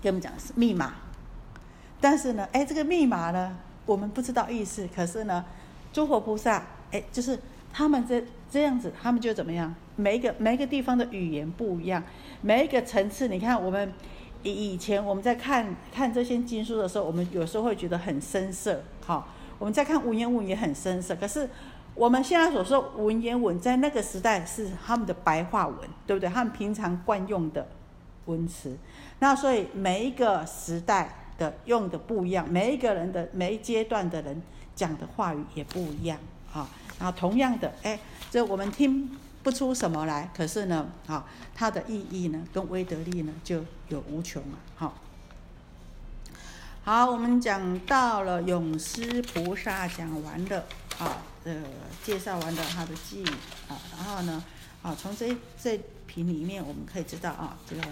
[0.00, 0.94] 跟我们讲是密码，
[2.00, 5.44] 但是呢，哎，这个密码呢，我们不知道意思，可是呢，
[5.92, 7.36] 诸佛菩萨，哎，就是
[7.72, 9.74] 他们这这样子，他们就怎么样？
[9.96, 12.00] 每一个每一个地方的语言不一样，
[12.40, 13.92] 每一个层次，你看我们
[14.44, 19.26] 以以前我们在看看这些经书的时候，我们有时候会觉得很深涩，好，
[19.58, 21.50] 我们在看文言文也很深涩，可是。
[21.96, 26.28] 我们现在所说文言文，在那个时代是他们的白话文，对不对？
[26.28, 27.64] 他们平常惯用的
[28.24, 28.76] 文词。
[29.20, 34.42] 那所以每一个时代的用的不一样，每一个人的每一阶段的人
[34.74, 36.18] 讲的话语也不一样
[36.52, 36.68] 啊。
[36.98, 37.96] 然后同样的，哎，
[38.28, 39.08] 这我们听
[39.44, 44.58] 不出什么来，可是呢，啊，它的意义呢，跟威德力呢，就有无穷了。
[44.74, 44.94] 好，
[46.82, 50.64] 好，我们讲到了永师菩萨讲完了，
[50.98, 51.22] 啊。
[51.46, 51.62] 呃，
[52.02, 53.28] 介绍完了他的记忆
[53.70, 54.42] 啊，然后呢，
[54.82, 57.82] 啊，从这这品里面我们可以知道啊，这个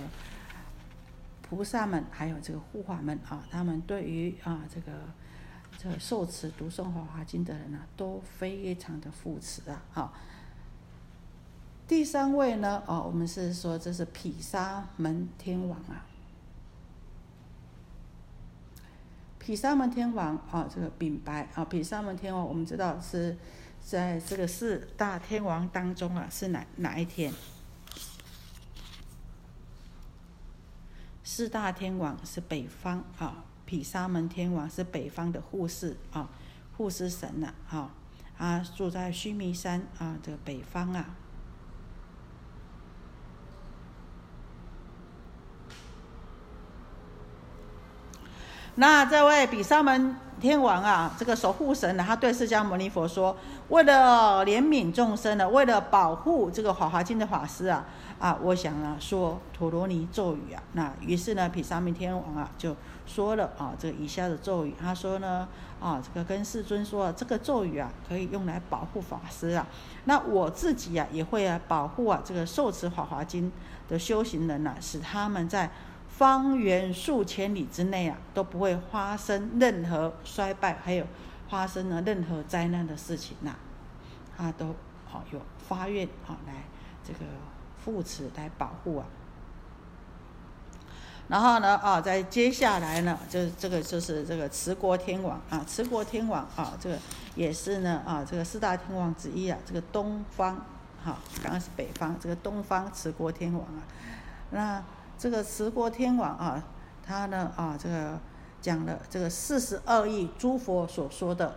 [1.43, 4.93] 菩萨们还有这个护法们啊，他们对于啊这个
[5.77, 9.83] 这受持读诵《法华经》的人呢，都非常的扶持啊。
[9.93, 10.15] 好，
[11.93, 16.07] 第三位呢，哦，我们是说这是毗沙门天王啊。
[19.39, 23.37] 毗沙门天王啊，这个禀白啊，毗沙门天王，我们知道是
[23.79, 27.31] 在这个四大天王当中啊，是哪哪一天？
[31.23, 36.31] 四大天王是北方啊，毗沙门天王是北方的护士啊，
[36.75, 37.95] 护士神呐啊，
[38.39, 41.17] 他住在须弥山啊，这个北方啊。
[48.77, 53.37] 那这位毗沙门天王啊，这个守护神呢，他对释迦牟尼佛说
[53.69, 57.85] ：“为了怜悯众生呢，为了保护这个《法华经》的法师啊，
[58.19, 60.63] 啊，我想呢说陀罗尼咒语啊。
[60.73, 62.75] 那于是呢，毗沙门天王啊就
[63.07, 64.75] 说了啊，这个以下的咒语。
[64.81, 65.47] 他说呢，
[65.79, 69.67] 啊，这个跟世尊说，这个咒语啊可以用来保护法师啊。
[70.07, 73.53] 那我自己啊也会啊保护啊这个受持《法华经》
[73.91, 75.71] 的修行人呐，使他们在。”
[76.23, 81.05] 方圆数千里之内啊，都不会发生任何衰败，还有
[81.49, 83.57] 发生了任何灾难的事情呐，
[84.37, 86.63] 他都好有发愿啊，来
[87.03, 87.19] 这个
[87.85, 89.07] 扶持来保护啊。
[91.27, 96.97] 然后呢啊，在接下来呢，就这个就是这个持国天王啊，持国天王啊，这个
[97.35, 100.55] 也是呢啊，这个四大天王之一啊，这个东方
[101.05, 103.83] 哈，刚刚是北方，这个东方持国天王啊，
[104.51, 104.85] 那。
[105.23, 106.61] 这个持国天王啊，
[107.07, 108.19] 他呢啊，这个
[108.61, 111.55] 讲了这个四十二亿诸佛所说的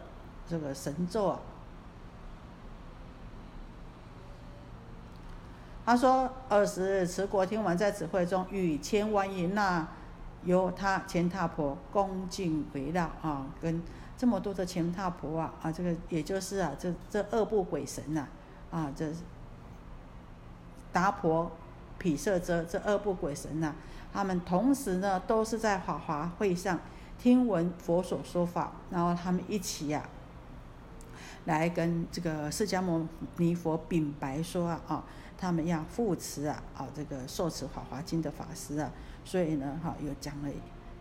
[0.47, 1.39] 这个神咒啊。
[5.83, 9.87] 他说：二十日持国天王在此会中，与千万亿那
[10.43, 13.81] 由他前踏婆恭敬围绕啊，跟
[14.15, 18.27] 这么多的前踏婆啊啊，这个也就是啊，这这二部鬼神呐
[18.69, 19.11] 啊，这
[20.93, 21.51] 达婆。
[22.05, 23.73] 毗舍遮这二部鬼神呐，
[24.13, 26.79] 他们同时呢都是在法华会上
[27.17, 30.07] 听闻佛所说法，然后他们一起呀，
[31.45, 35.03] 来跟这个释迦牟尼佛禀白说啊，啊，
[35.35, 38.91] 他们要护持啊，啊，这个受持法华经的法师啊，
[39.23, 40.49] 所以呢，哈，又讲了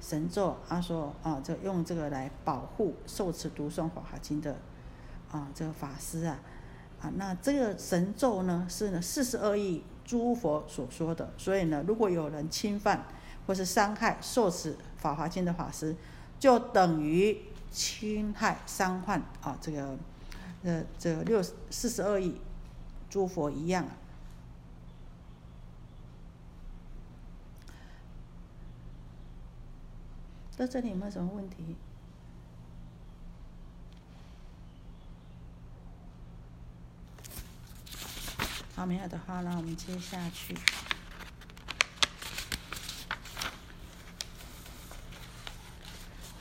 [0.00, 4.56] 神咒，他说啊，这用这个来保护受持读诵法华经的
[5.30, 6.38] 啊，这个法师啊，
[7.02, 9.82] 啊，那这个神咒呢是呢四十二亿。
[10.04, 13.06] 诸佛所说的，所以呢，如果有人侵犯
[13.46, 15.96] 或是伤害受持《法华经》的法师，
[16.38, 17.40] 就等于
[17.70, 19.96] 侵害、伤害啊，这个
[20.62, 22.40] 呃，这六四十二亿
[23.08, 23.96] 诸佛一样啊。
[30.56, 31.76] 到这里有没有什么问题？
[38.76, 40.52] 好，没有的话，那我们接下去。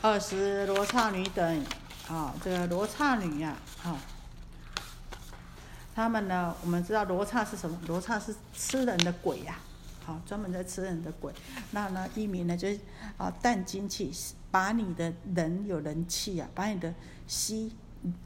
[0.02, 1.66] 二十罗刹女等，
[2.08, 4.02] 啊，这个罗刹女呀，啊，
[5.94, 7.80] 他们呢，我们知道罗刹是什么？
[7.86, 9.60] 罗刹是吃人的鬼呀，
[10.04, 11.32] 好，专门在吃人的鬼。
[11.70, 12.80] 那呢，一名呢，就是
[13.16, 14.12] 啊，淡精气，
[14.50, 16.92] 把你的人有人气呀，把你的
[17.28, 17.72] 吸，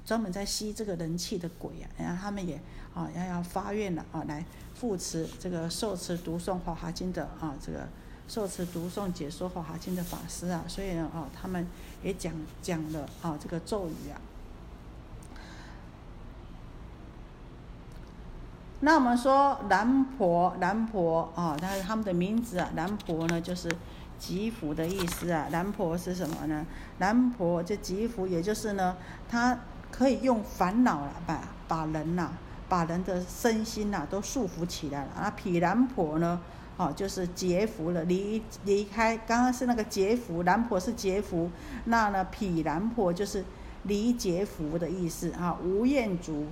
[0.06, 2.58] 专门在吸这个人气的鬼呀，然后他们也。
[2.98, 7.88] 啊，要要发愿了啊，来扶持这个受持读诵《华华经》的啊，这个
[8.28, 11.68] 受持读诵解说《华华经》的法师啊，所以呢，啊，他们
[12.02, 14.18] 也讲讲了啊，这个咒语啊。
[18.80, 23.72] 那我们说南婆，南婆啊，但是他们的名字啊，南婆呢就是
[24.18, 25.48] 吉福的意思啊。
[25.52, 26.66] 南婆是什么呢？
[26.98, 28.98] 南婆就吉福，也就是呢，
[29.30, 29.60] 他
[29.92, 32.32] 可以用烦恼了把把人呐。
[32.70, 35.32] 把人的身心呐都束缚起来了啊！
[35.32, 36.42] 毗蓝婆呢，
[36.76, 39.18] 哦，就是劫福了，离离开。
[39.18, 41.50] 刚刚是那个劫福，蓝婆是劫福，
[41.86, 43.46] 那呢，毗蓝婆就是
[43.84, 45.58] 离劫福的意思啊。
[45.64, 46.48] 无厌足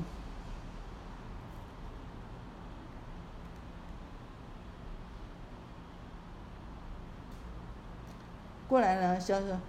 [8.67, 9.59] 过来呢，叫做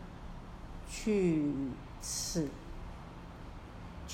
[0.88, 1.52] 去
[2.00, 2.48] 此。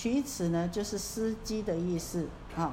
[0.03, 2.73] 取此呢，就是司机的意思啊。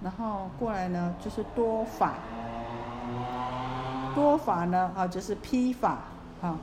[0.00, 2.14] 然后过来呢，就是多法。
[4.14, 5.98] 多法呢，啊，就是批法
[6.40, 6.56] 啊。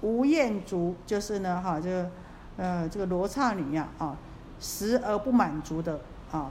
[0.00, 2.10] 吴彦竹就是呢哈，这个
[2.56, 4.16] 呃这个罗刹女呀啊，
[4.58, 6.00] 食而不满足的
[6.32, 6.50] 啊。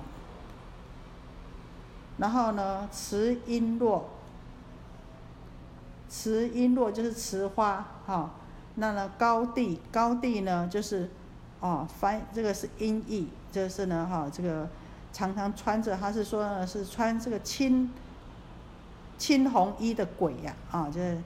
[2.17, 4.01] 然后呢，持璎珞，
[6.09, 8.31] 持璎珞就是雌花哈。
[8.75, 11.09] 那呢，高地高地呢就是
[11.59, 14.69] 哦，翻这个是音译，就是呢哈，这个
[15.11, 17.91] 常常穿着，他是说呢是穿这个青
[19.17, 21.17] 青红衣的鬼呀啊，就是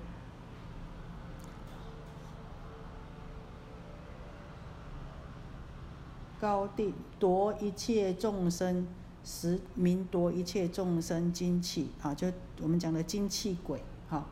[6.39, 8.87] 高地夺一切众生。
[9.23, 12.27] 十名夺一切众生精气啊，就
[12.61, 14.25] 我们讲的精气鬼哈。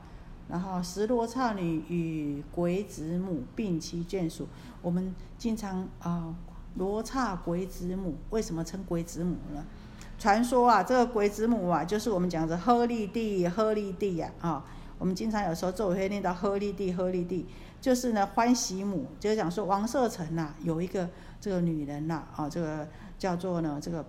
[0.50, 4.48] 然后十罗刹女与鬼子母并其眷属，
[4.82, 6.34] 我们经常啊，
[6.76, 9.66] 罗刹鬼子母为什么称鬼子母呢？
[10.18, 14.66] 传说啊，这个鬼子母啊，就是我们讲的呵利帝，呵利帝呀啊。
[14.98, 17.46] 我们经常有时候咒会念到呵利帝，呵利帝，
[17.82, 21.10] 就是呢欢喜母，就是讲说王舍城呐有一个
[21.42, 22.88] 这个女人呐啊，这个
[23.20, 24.06] 叫做呢这个。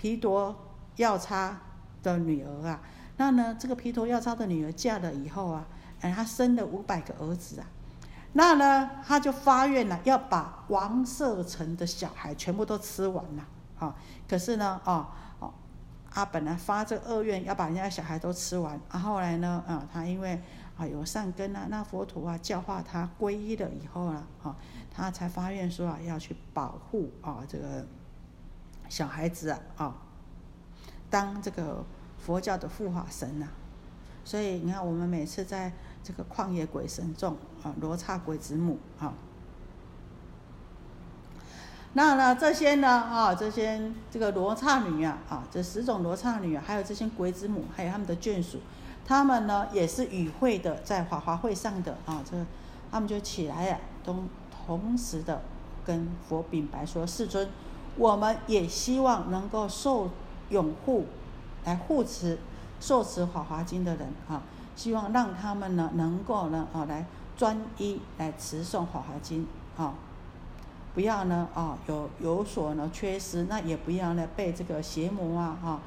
[0.00, 0.56] 皮陀
[0.96, 1.60] 要叉
[2.02, 2.80] 的女儿啊，
[3.18, 5.66] 那呢，这个皮陀要叉的女儿嫁了以后啊，
[6.00, 7.66] 哎，她生了五百个儿子啊，
[8.32, 13.44] 那呢，她就发愿了，要把王舍城的小孩全部都吃完了，
[13.78, 13.94] 啊，
[14.26, 15.06] 可是呢，哦，
[15.38, 15.52] 哦，
[16.10, 20.40] 他本来发这恶愿要把人家小孩都吃完，啊，后来呢，啊，他因为
[20.78, 24.56] 啊有善根啊，那佛陀啊教化他皈依了以后啊，啊，
[24.90, 27.86] 他才发愿说啊要去保护啊这个。
[28.90, 29.94] 小孩子啊，啊，
[31.08, 31.84] 当这个
[32.18, 33.46] 佛教的护法神呐，
[34.24, 35.72] 所以你看，我们每次在
[36.02, 39.14] 这个旷野鬼神众啊，罗刹鬼子母啊，
[41.92, 48.58] 那呢这些呢啊，这些这个罗刹女啊，啊，这十种罗刹女啊，还有这些鬼子母，还有他们的眷属，
[49.06, 52.36] 他们呢也是与会的，在法华会上的啊，这
[52.90, 54.24] 他们就起来啊，都
[54.66, 55.42] 同时的
[55.86, 57.48] 跟佛禀白说：“世尊。”
[58.00, 60.08] 我们也希望能够受
[60.48, 61.04] 拥护，
[61.66, 62.38] 来护持
[62.80, 64.40] 受持《法华经》的人啊，
[64.74, 67.04] 希望让他们呢能够呢啊来
[67.36, 69.46] 专一来持诵《法华经》
[69.82, 69.92] 啊，
[70.94, 75.80] 不要呢啊有有所呢缺失，那也不要呢被这个邪魔啊啊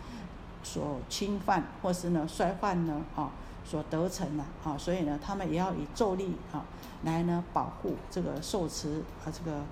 [0.62, 3.32] 所侵犯，或是呢衰坏呢啊
[3.65, 6.63] 所得逞了啊，所以呢他们也要以咒力啊
[7.06, 9.63] 来呢保护这个受持啊这个。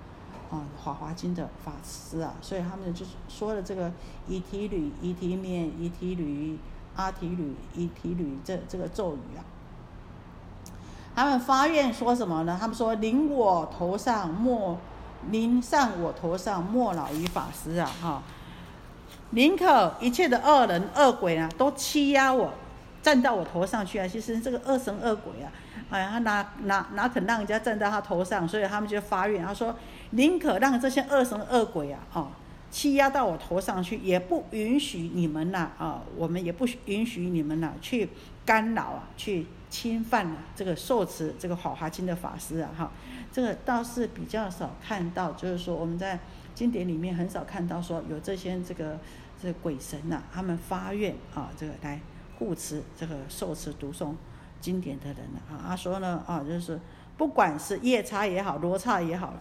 [0.52, 3.90] 啊，《华华经》的法师啊，所以他们就是说了这个
[4.28, 6.58] 以提吕、以提面、以提吕、
[6.94, 9.42] 阿提吕、以提吕这这个咒语啊。
[11.14, 12.56] 他们发愿说什么呢？
[12.60, 14.78] 他们说：“临我头上莫
[15.30, 17.90] 临上我头上莫老于法师啊！
[18.00, 18.22] 哈，
[19.30, 22.52] 宁可一切的恶人恶鬼啊都欺压我，
[23.02, 24.06] 站到我头上去啊！
[24.06, 25.52] 其实这个恶神恶鬼啊，
[25.90, 28.48] 哎呀，他哪哪哪肯让人家站在他头上？
[28.48, 29.76] 所以他们就发愿，他说。”
[30.14, 32.28] 宁可让这些恶神恶鬼啊，哦，
[32.70, 38.10] 欺压到我头上去，也不允许你们呐，啊，我们也不允许你们呐，去
[38.44, 42.92] 干扰啊，去侵犯啊，这个受持这个法华经的法师啊，哈，
[43.32, 46.18] 这个倒是比较少看到，就是说我们在
[46.54, 48.98] 经典里面很少看到说有这些这个
[49.42, 51.98] 这鬼神呐，他们发愿啊，这个来
[52.42, 54.14] 护持这个受持读诵
[54.60, 56.80] 经典的人啊，他说呢，啊，就是
[57.16, 59.32] 不管是夜叉也好，罗刹也好。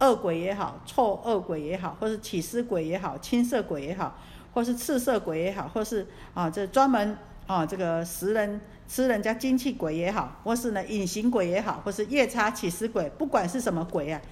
[0.00, 4.16] 恶鬼也好，臭恶鬼也好，或是起司鬼也好，青色鬼也好，
[4.54, 7.18] 或是赤色鬼也好，或是啊，这专门
[7.48, 14.22] 啊，这个食人吃人家精气鬼也好，或是呢隐形鬼也好，或是夜叉起司鬼，不管是什么鬼啊，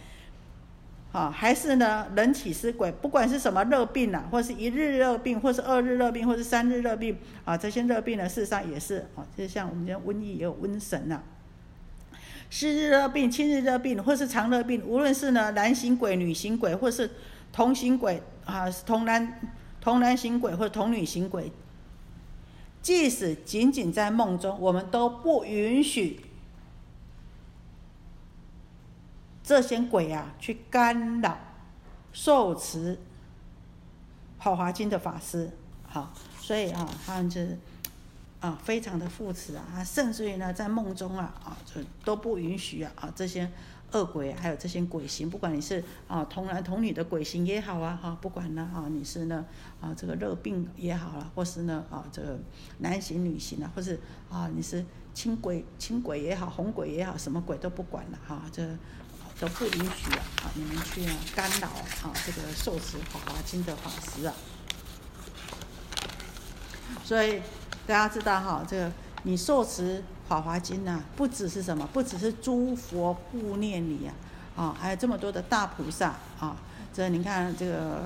[1.16, 11.22] 啊，还是呢人起是鬼，不管是什么热病啊，或是一日热病，或是二日热病，或是三日热病啊，这些热病呢，事实上也是啊，就像我们讲瘟疫也有瘟神呐。
[12.50, 17.10] 湿日热病、青日热病，或是长热病，无论是呢男行鬼、女行鬼，或是
[17.50, 19.40] 同行鬼啊，同男
[19.80, 21.50] 同男行鬼或同女行鬼，
[22.82, 26.20] 即使仅仅在梦中，我们都不允许
[29.46, 31.38] 这些鬼啊去干扰
[32.12, 32.96] 受持
[34.36, 35.50] 《好华经》的法师。
[35.86, 37.56] 好，所以啊，他们就是。
[38.38, 43.50] 啊，非常的护持啊，甚至于呢，在梦中啊，啊，就都不允许啊，啊，这些
[43.92, 49.44] 恶鬼，还有这些鬼形，不管你是啊童男童女的鬼形也好啊，哈，不管呢，啊，你是呢，
[49.80, 52.38] 啊，这个热病也好了，或是呢，啊，这个
[52.80, 53.98] 男形女形啊，或是
[54.30, 54.84] 啊，你是
[55.14, 58.62] 轻鬼轻鬼也好，红鬼也好，什么鬼都不管了，哈，这
[59.38, 64.34] 都不允许啊，啊，你们去干扰啊这个受持法华经的法师啊，
[67.04, 67.40] 所以。
[67.86, 68.90] 大家知道哈，这个
[69.22, 74.12] 你受持法华经呐，不只是什么，不只是诸佛护念你呀，
[74.56, 76.56] 啊，还有这么多的大菩萨啊。
[76.92, 78.00] 这你看这个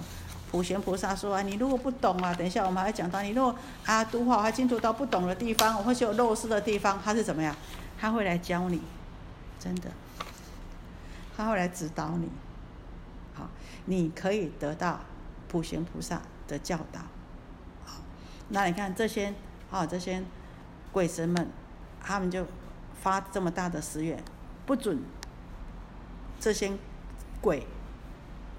[0.51, 3.57] 普贤菩萨说啊，你如果不懂啊，等一下我们还讲到，你如果
[3.87, 7.57] 啊读法华经读到不懂的地方，或是有漏失的地方，他是怎么样？
[7.99, 8.83] 他会来教你，
[9.59, 9.91] 真的，
[11.41, 12.29] 他会来指导你，
[13.35, 13.49] 好，
[13.87, 15.01] 你可以得到
[15.49, 17.01] 普贤菩萨的教导。
[17.85, 18.01] 好，
[18.49, 19.35] 那你看这些
[19.71, 20.23] 啊，这些
[20.93, 21.51] 鬼神们。
[22.03, 22.47] 他们就
[23.03, 24.19] 发这么大的誓愿，
[24.65, 24.99] 不准
[26.41, 26.73] 这些
[27.43, 27.67] 鬼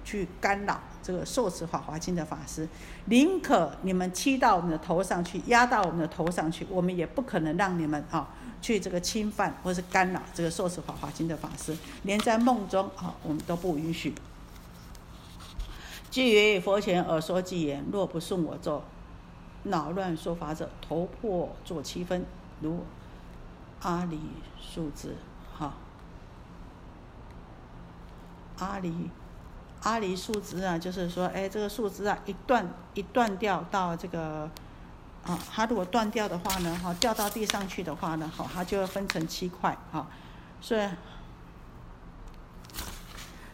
[0.04, 2.68] 去干扰这个受持法华经的法师，
[3.06, 8.28] 宁可你们欺到我们的头上去，压到我们的头上去，我们也不可能让你们啊
[8.62, 14.14] 去这个侵犯或是干扰这个受持法华经的法师，连在梦中啊我们都不允许。
[16.10, 18.82] 至于佛前耳说偈言，若不顺我咒，
[19.64, 22.24] 恼乱说法者，头破作七分，
[22.62, 22.82] 如。
[23.84, 24.16] 阿里
[24.60, 25.16] 树枝，
[25.58, 25.74] 哈，
[28.58, 29.10] 阿里
[29.82, 34.48] 阿里树枝啊，就是说，哎，这个树枝啊，一断一断掉到这个，
[35.24, 40.06] 啊，它如果断掉的话呢，哈，掉到地上去的话呢，好，它就会分成七块，哈，
[40.60, 40.88] 所以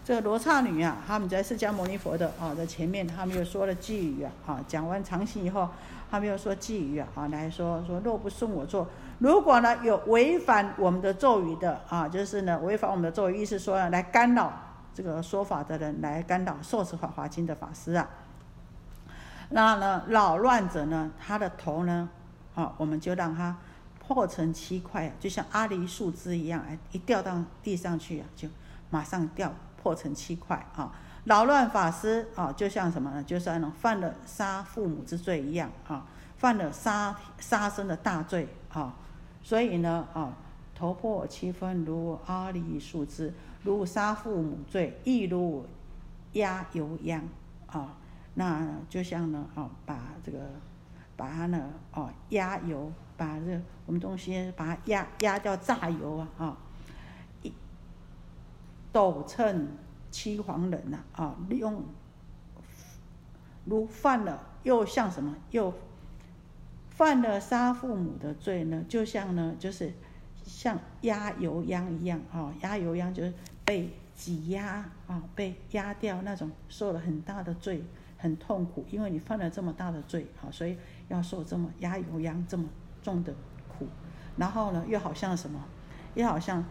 [0.04, 5.68] 这个罗刹女啊，他们在释迦牟尼佛的啊的前面，他们又说了偈语啊，啊，讲完长行以后，
[6.10, 8.88] 他们又说偈语啊，啊，来说说，若不顺我做。
[9.18, 14.50] 如果呢有违反我们的咒语的啊，就是呢违反我们的咒语，意思说呢来干扰
[14.94, 18.08] 这个说法的人，来干扰受持法华经的法师啊，
[19.50, 22.08] 那呢扰乱者呢，他的头呢，
[22.54, 23.56] 啊，我们就让他
[23.98, 28.48] 破成七块，就像阿梨树枝一样，哎，一掉到地上去啊，就
[28.90, 30.92] 马上掉破成七块啊。
[31.24, 33.22] 扰乱法师啊，就像什么呢？
[33.22, 36.06] 就像那种犯了杀父母之罪一样啊，
[36.38, 38.94] 犯了杀杀生的大罪啊。
[39.42, 40.32] 所以呢，啊，
[40.74, 45.66] 头破七分如阿梨树枝，如杀父母罪，亦如
[46.32, 47.22] 压油殃，
[47.66, 47.94] 啊，
[48.34, 50.38] 那就像呢，啊，把这个，
[51.16, 56.56] 把它呢，哦，压油，把这我们东西把它压压掉榨油啊，啊，
[57.42, 57.52] 一
[58.92, 59.68] 斗秤
[60.10, 61.82] 七黄人呐，啊，利用
[63.64, 65.72] 如犯了，又像什么，又。
[66.90, 69.92] 犯了杀父母的罪呢，就像呢，就是
[70.44, 73.32] 像压油秧一样哦，压油秧就是
[73.64, 77.84] 被挤压啊，被压掉那种，受了很大的罪，
[78.18, 80.76] 很痛苦，因为你犯了这么大的罪啊，所以
[81.08, 82.66] 要受这么压油秧这么
[83.02, 83.32] 重的
[83.66, 83.86] 苦。
[84.36, 85.58] 然后呢，又好像什么，
[86.14, 86.62] 又好像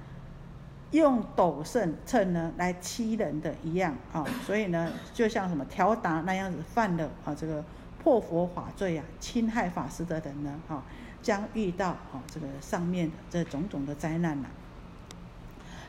[0.92, 7.64] 用斗秤秤呢来欺人的一样啊，所以呢，就像什么条达那样子犯了啊这个。
[8.04, 10.82] 破佛法罪啊，侵害法师的人呢，哈，
[11.22, 14.48] 将遇到啊这个上面的这种种的灾难呐。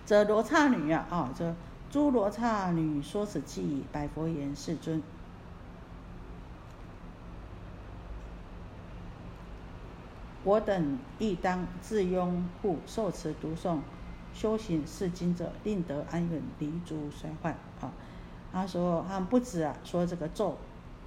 [0.05, 1.55] 这罗刹女啊，啊，这
[1.91, 5.01] 诸罗刹女说此偈，百佛言：世尊，
[10.49, 13.81] 我等亦当自拥护受持读诵
[14.33, 17.53] 修行是经者，令得安稳，离诸衰患。
[17.83, 17.93] 啊，
[18.51, 20.57] 他说他们不止啊，说这个咒。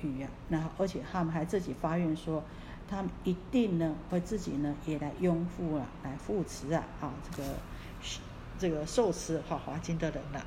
[0.01, 2.43] 语啊，然后而且他们还自己发愿说，
[2.87, 7.49] 他们一定呢会自己呢也来拥护啊，来扶持啊，啊这个
[8.59, 10.45] 这个受持《法华经》的人了。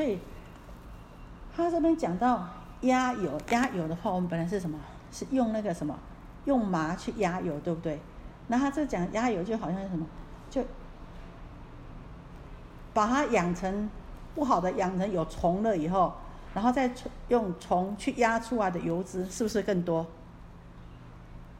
[0.00, 0.18] 所以
[1.54, 2.48] 他这边讲到
[2.80, 4.78] 压油，压油的话，我们本来是什么？
[5.12, 5.94] 是用那个什么，
[6.46, 8.00] 用麻去压油，对不对？
[8.46, 10.06] 那他这讲压油就好像是什么，
[10.48, 10.64] 就
[12.94, 13.90] 把它养成
[14.34, 16.14] 不好的，养成有虫了以后，
[16.54, 16.90] 然后再
[17.28, 20.06] 用虫去压出来的油脂，是不是更多？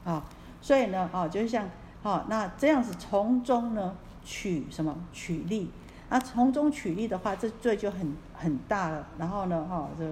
[0.06, 0.24] 啊，
[0.62, 1.68] 所以呢，啊，就是像，
[2.02, 5.70] 啊，那这样子从中呢取什么取利？
[6.10, 9.06] 那从中取利的话，这罪就很很大了。
[9.16, 10.04] 然后呢，哈，这。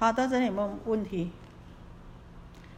[0.00, 1.30] 好，到这里有没有问题？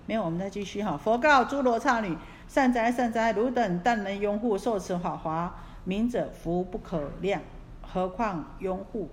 [0.07, 0.97] 没有，我们再继续哈。
[0.97, 5.55] 佛告诸罗刹女：善哉善哉，汝等但能拥护受持法华，
[5.85, 7.41] 明者福不可量，
[7.83, 9.09] 何况拥护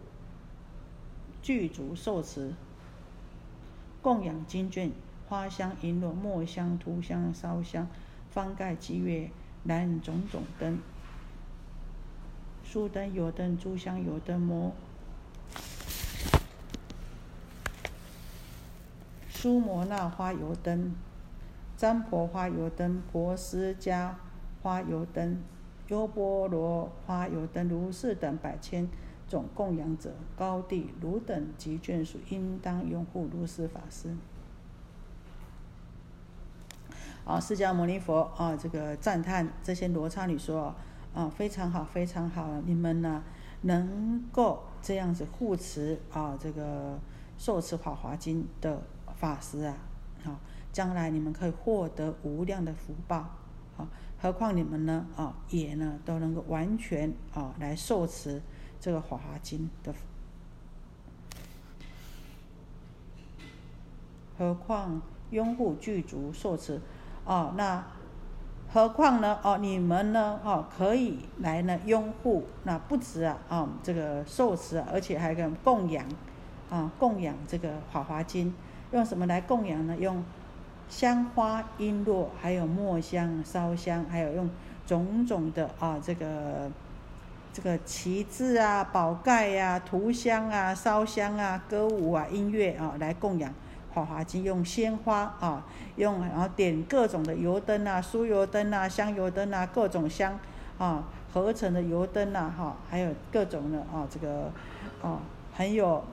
[1.42, 2.54] 具足受持，
[4.08, 4.90] 供养经卷、
[5.28, 7.86] 花香、璎珞、墨香、涂香、烧香、
[8.30, 9.30] 方盖、积月、
[9.66, 10.80] 燃种种灯、
[12.66, 14.72] 酥灯、油灯、诸香油灯、摩。
[19.30, 20.96] 苏摩那花油灯、
[21.76, 24.12] 占婆花油灯、婆斯迦
[24.64, 25.44] 花油灯、
[25.90, 28.88] 优波罗花油灯，如是等百千
[29.28, 34.16] 种供养者，高地如等及眷属，应当拥护如是法师。
[37.26, 40.74] 啊，释迦牟尼佛啊，这个赞叹这些罗刹女说
[41.14, 43.22] 啊，非常好，非常好，你们呢
[43.64, 46.98] 能够这样子护持啊，这个
[47.38, 48.82] 受持法华经的
[49.18, 49.76] 法师啊，
[50.24, 50.40] 好，
[50.72, 53.18] 将来你们可以获得无量的福报
[53.76, 53.90] 啊，
[54.22, 58.42] 何况你们呢啊，也呢都能够完全啊来受持
[58.80, 59.94] 这个法华经的，
[64.38, 65.02] 何况
[65.32, 66.80] 拥护具足受持。
[67.26, 67.84] 哦，那
[68.72, 69.40] 何况呢？
[69.44, 70.40] 哦，你们呢？
[70.44, 76.06] 哦，可以来呢拥护，那不止啊，啊，这个受持，而且还跟供养，
[76.70, 78.50] 啊，供养这个《法华经》，
[78.92, 79.98] 用什么来供养呢？
[79.98, 80.24] 用
[80.90, 84.50] 香花璎珞，还有墨香、烧香，还有用
[84.86, 86.72] 种种的啊，这个
[87.58, 93.52] 这个旗帜啊、宝盖呀、涂香啊、烧香啊、歌舞啊、音乐啊，来供养。
[93.92, 100.40] 华华经用鲜花啊，用然后点各种的油灯啊，酥油灯啊，香油灯啊，各种香
[100.78, 104.52] 啊，合成的油灯啊，哈，还有各种的啊，这个
[105.02, 105.20] 啊
[105.56, 106.04] 很有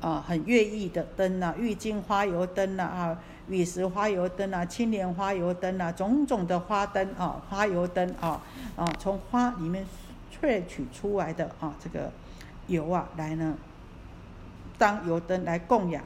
[0.00, 3.18] 啊很悦意的灯啊，郁金花油灯啊，啊，
[3.48, 8.40] 玉石花油灯啊，青莲花油灯啊，种种的花灯啊，花油灯啊
[8.76, 9.84] 啊，从花里面
[10.40, 12.10] 萃取出来的啊这个
[12.66, 13.56] 油啊，来呢
[14.78, 16.02] 当油灯来供养。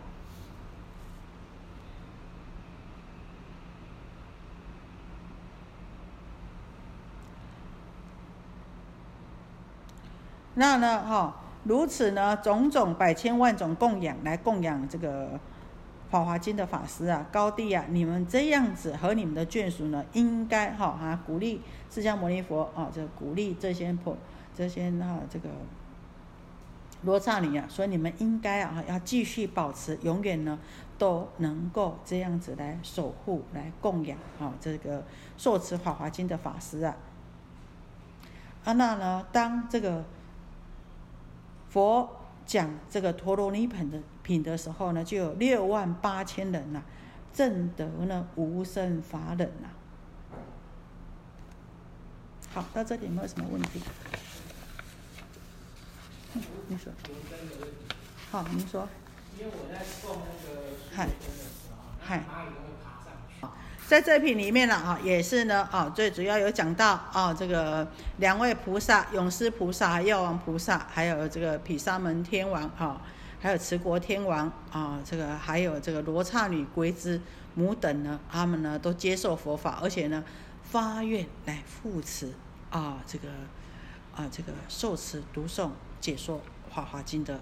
[10.56, 15.26] 那呢，哈，如此呢，种种百千万种供养来供养这个
[16.14, 21.60] 《法华经》的法师啊，高地啊，你们这样子和你们的眷属呢，应该哈啊，鼓励
[21.90, 24.16] 释迦牟尼佛啊，这鼓励这些婆
[24.54, 25.48] 这些啊这个
[27.02, 30.56] 罗刹女啊，所以你们应该啊，要继续保持，永远呢
[30.96, 35.02] 都能够这样子来守护、来供养啊，这个
[35.36, 36.94] 受持《法华经》的法师啊。
[38.62, 40.04] 啊，那呢，当这个。
[41.70, 42.08] 佛
[42.46, 46.82] 讲这个陀罗尼品的品的时候呢，就有六万八千人呐，
[47.32, 49.68] 证得呢无生法忍呐。
[52.52, 53.80] 好，到这里有没有什么问题？
[56.66, 56.92] 你说。
[58.32, 58.88] 好，您说。
[59.38, 60.62] 因为我在送那个
[60.92, 61.08] 嗨，
[62.00, 62.22] 嗨。
[63.86, 73.02] 在这品里面呢，啊，也是呢，啊，最主要有讲到啊，这个两位菩萨，勇士菩萨、药王菩萨，还有这个毗沙门天王，啊，
[73.44, 77.20] 还有持国天王，啊，这个还有这个罗刹女鬼子
[77.54, 80.24] 母等呢，他们呢都接受佛法，而且呢
[80.62, 82.32] 发愿来护持
[82.70, 83.28] 啊，这个
[84.16, 86.38] 啊，这个受持读诵解说
[86.70, 87.38] 《华华经》的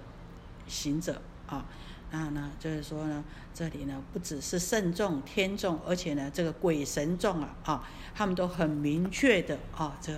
[0.66, 1.64] 行者啊。
[2.10, 3.22] 那呢，就是说呢，
[3.54, 10.12] 这里呢不只是圣众、天众，而且呢，这个鬼神众啊，啊，他们都很明确的啊，这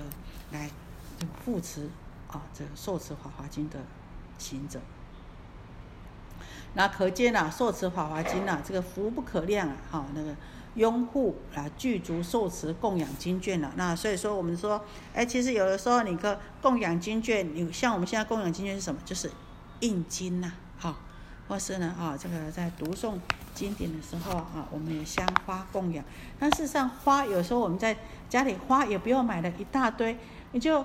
[0.51, 0.71] 来
[1.45, 1.91] 护持
[2.29, 3.79] 啊，这个受持法华经的
[4.39, 4.81] 行者。
[6.75, 10.35] 那可见啊，受持法华经啊，这个福不可量啊，哈，那个
[10.75, 13.73] 拥护啊，具足受持供养经卷了。
[13.77, 14.81] 那所以说，我们说，
[15.15, 19.01] 哎，其实有的时候你个供养经卷，你像我们现在供养经卷是什么？
[19.05, 19.31] 就是
[19.81, 20.97] 印经呐，哈。
[21.47, 23.19] 或是呢，啊，这个在读诵
[23.55, 26.03] 经典的时候啊，我们也香花供养。
[26.41, 27.95] 但事实上，花有时候我们在
[28.31, 30.17] 家里花也不要买了一大堆，
[30.53, 30.83] 你就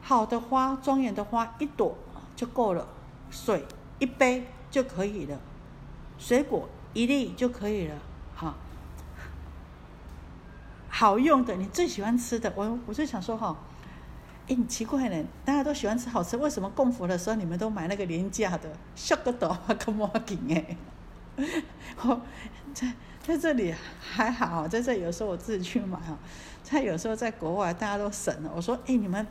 [0.00, 1.98] 好的花、庄严的花一朵
[2.36, 2.86] 就够了，
[3.28, 3.64] 水
[3.98, 5.38] 一杯就可以了，
[6.18, 7.96] 水果一粒就可以了，
[8.34, 8.54] 哈。
[10.88, 13.56] 好用的，你最喜欢吃的，我我就想说哈。
[14.48, 18.72] 哎，你奇怪呢，大家都喜欢吃好吃，为什么供佛的时候你们都买那个廉价的？
[18.94, 20.76] 笑个头，可莫紧哎！
[22.02, 22.20] 我
[22.72, 22.92] 在
[23.22, 26.18] 在这里还好，在这有时候我自己去买啊。
[26.62, 28.50] 在有时候在国外，大家都省了。
[28.56, 29.26] 我说，哎，你们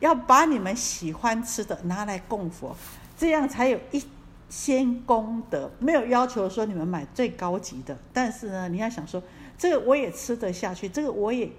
[0.00, 2.76] 要把你们喜欢吃的拿来供佛，
[3.16, 4.04] 这样才有一
[4.48, 5.70] 先功德。
[5.78, 9.22] 没有要求说你们买最高级的，但是呢，你要想说，
[9.56, 11.50] 这个我也吃得下去，这个我也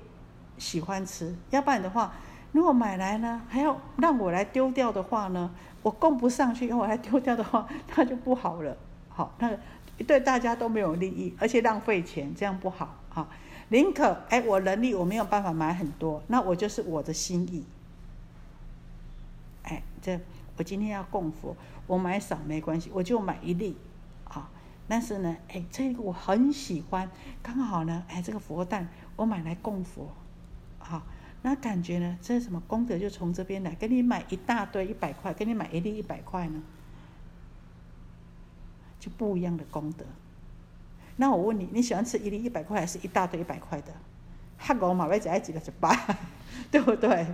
[0.57, 2.13] 喜欢吃，要不然的话。
[2.53, 5.53] 如果买来呢，还要让我来丢掉的话呢，
[5.83, 8.75] 我供不上去，我来丢掉的话，那就不好了。
[9.09, 9.59] 好，那个
[10.07, 12.95] 对大家都没有利益，而且浪费钱，这样不好。
[13.09, 13.27] 哈，
[13.67, 17.63] 宁可哎，我能力我没有办法买很多，那我就是我的心意。
[19.63, 20.17] 哎，这
[20.57, 21.55] 我今天要供佛，
[21.85, 23.77] 我买少没关系，我就买一粒，
[24.25, 24.49] 啊，
[24.87, 27.09] 但是呢，哎，这个我很喜欢，
[27.43, 30.09] 刚好呢，哎，这个佛蛋我买来供佛，
[30.79, 31.03] 好，
[31.43, 36.61] 那感觉呢，这什么功德就从这边来，给你买一大堆一百块，给你买一粒一百块呢，
[38.99, 40.05] 就不一样的功德。
[41.17, 43.93] 那我问你，你喜欢吃一粒一百块，还是一大堆一百块的？
[44.57, 45.95] 汉狗马尾仔几个就八，
[46.71, 47.27] 对不对？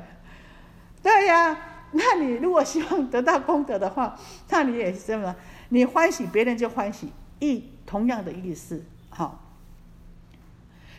[1.01, 1.57] 对呀，
[1.95, 4.17] 那你如果希望得到功德的话，
[4.49, 5.35] 那你也是这么，
[5.69, 7.11] 你欢喜别人就欢喜。
[7.39, 9.41] 意同样的意思，好。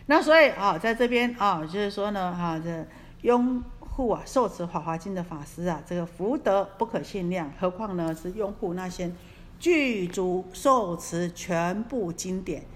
[0.06, 2.86] 那所以啊，在这边啊，就是说呢，哈，这
[3.22, 9.10] 拥护啊，受持《法华经》的法师啊，这个福德不可限量，何况呢是拥护那些
[9.58, 12.66] 具足受持全部经典，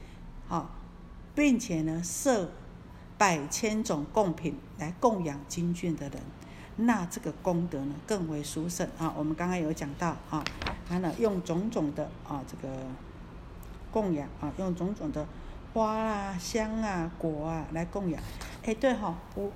[0.46, 0.70] 好，
[1.34, 2.50] 并且呢设
[3.18, 6.22] 百千种供品来供养经卷的人，
[6.78, 9.12] 那这个功德呢更为殊胜啊。
[9.16, 10.42] 我们刚刚有讲到啊，
[10.88, 12.74] 他呢用种种的啊这个。
[13.90, 15.26] 供养啊，用种种的
[15.72, 18.22] 花啊、香啊、果啊来供养。
[18.62, 19.50] 哎，对哈，我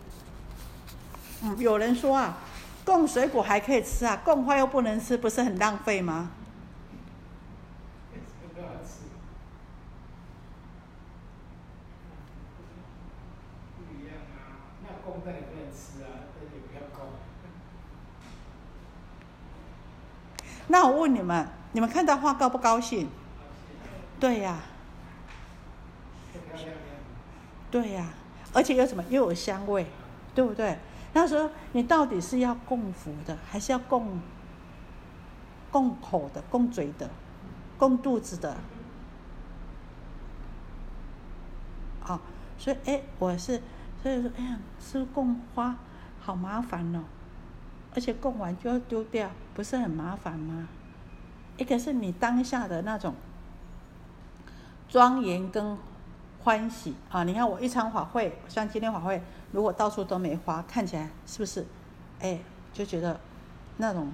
[1.42, 2.38] 嗯，有人说啊，
[2.82, 6.30] 供水果还可以吃啊，供花又不能吃，不是很浪费吗？
[20.68, 23.08] 那我问你们，你们看到花高不高兴？
[24.18, 24.60] 对呀，
[27.70, 28.08] 对呀，
[28.52, 29.86] 而且有什么又有香味，
[30.34, 30.78] 对不对？
[31.12, 34.20] 那时候你到底是要供福的，还是要供
[35.70, 37.10] 供口的、供嘴的、
[37.76, 38.56] 供肚子的？
[42.04, 42.20] 啊，
[42.58, 43.60] 所以哎，我是
[44.02, 45.76] 所以说，哎呀，是供花
[46.20, 47.04] 好麻烦哦，
[47.94, 50.68] 而且供完就要丢掉，不是很麻烦吗？
[51.56, 53.14] 一个是你当下的那种。
[54.88, 55.78] 庄严跟
[56.42, 57.24] 欢喜啊！
[57.24, 61.66] 你看我一场法会，像今天法会，如果到处都没花，看起来是不是？
[62.20, 62.38] 哎，
[62.74, 63.18] 就觉得
[63.78, 64.12] 那种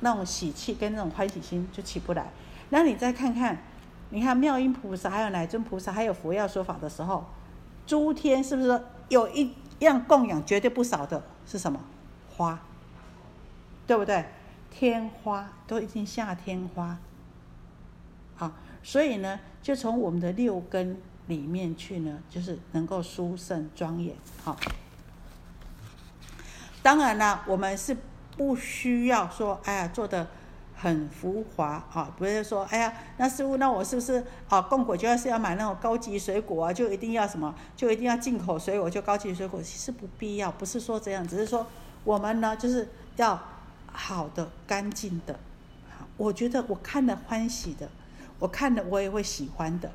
[0.00, 2.30] 那种喜气跟那种欢喜心就起不来。
[2.70, 3.58] 那你再看看，
[4.08, 7.26] 你看妙音菩萨，还有乃尊菩萨，还有佛要说法的时候，
[7.86, 11.22] 诸天是不是有一样供养绝对不少的？
[11.44, 11.78] 是什么？
[12.34, 12.58] 花，
[13.86, 14.24] 对不对？
[14.70, 16.98] 天花都已经下天花，
[18.34, 18.50] 好。
[18.82, 24.14] 所以呢，就从我们的六根里面去呢，就是能够殊胜庄严。
[24.42, 24.54] 好，
[26.82, 27.96] 当然啦，我们是
[28.36, 30.26] 不需要说，哎呀，做的
[30.76, 41.66] 很浮华啊，不是说，哎呀，那师傅，那我是不是啊，供果就要是要买那种高级水果啊，就一定要什么，就一定要进口水果，就高级水果，其实不必要，不是说这样，只是说
[42.04, 43.40] 我们呢，就是要
[43.94, 45.40] 好的、干净的。
[45.88, 47.88] 好，我觉得我看了欢喜的。
[48.40, 49.90] 我看了，我也会喜欢的，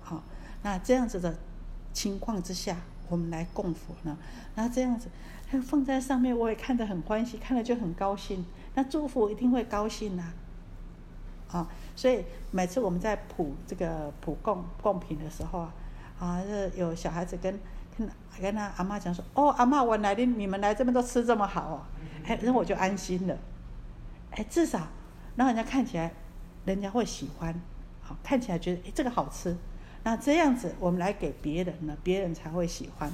[0.00, 0.22] 好，
[0.62, 1.36] 那这样子的
[1.92, 2.76] 情况之下，
[3.08, 4.16] 我们来供佛呢，
[4.54, 5.08] 那这样子，
[5.60, 10.32] 放在上面，我也看得很欢喜，看了就很高兴，那祝福一定会高兴呐，
[11.50, 15.74] 啊，所以每次我们在普这个普供供品的时候啊，
[16.20, 16.40] 啊，
[16.76, 17.58] 有小孩子跟
[17.98, 18.08] 跟
[18.40, 21.82] 跟他阿妈讲说，哦，阿妈，我来的，你们来这边都吃这么好哦，
[22.24, 23.38] 哎，那我就安心了，
[24.32, 24.88] 哎，至少
[25.36, 26.12] 让人家看起来。
[26.66, 27.54] 人家会喜欢，
[28.00, 29.54] 好看起来觉得哎这个好吃，
[30.02, 33.02] 那这样子我们来给别人呢，别人才会喜欢。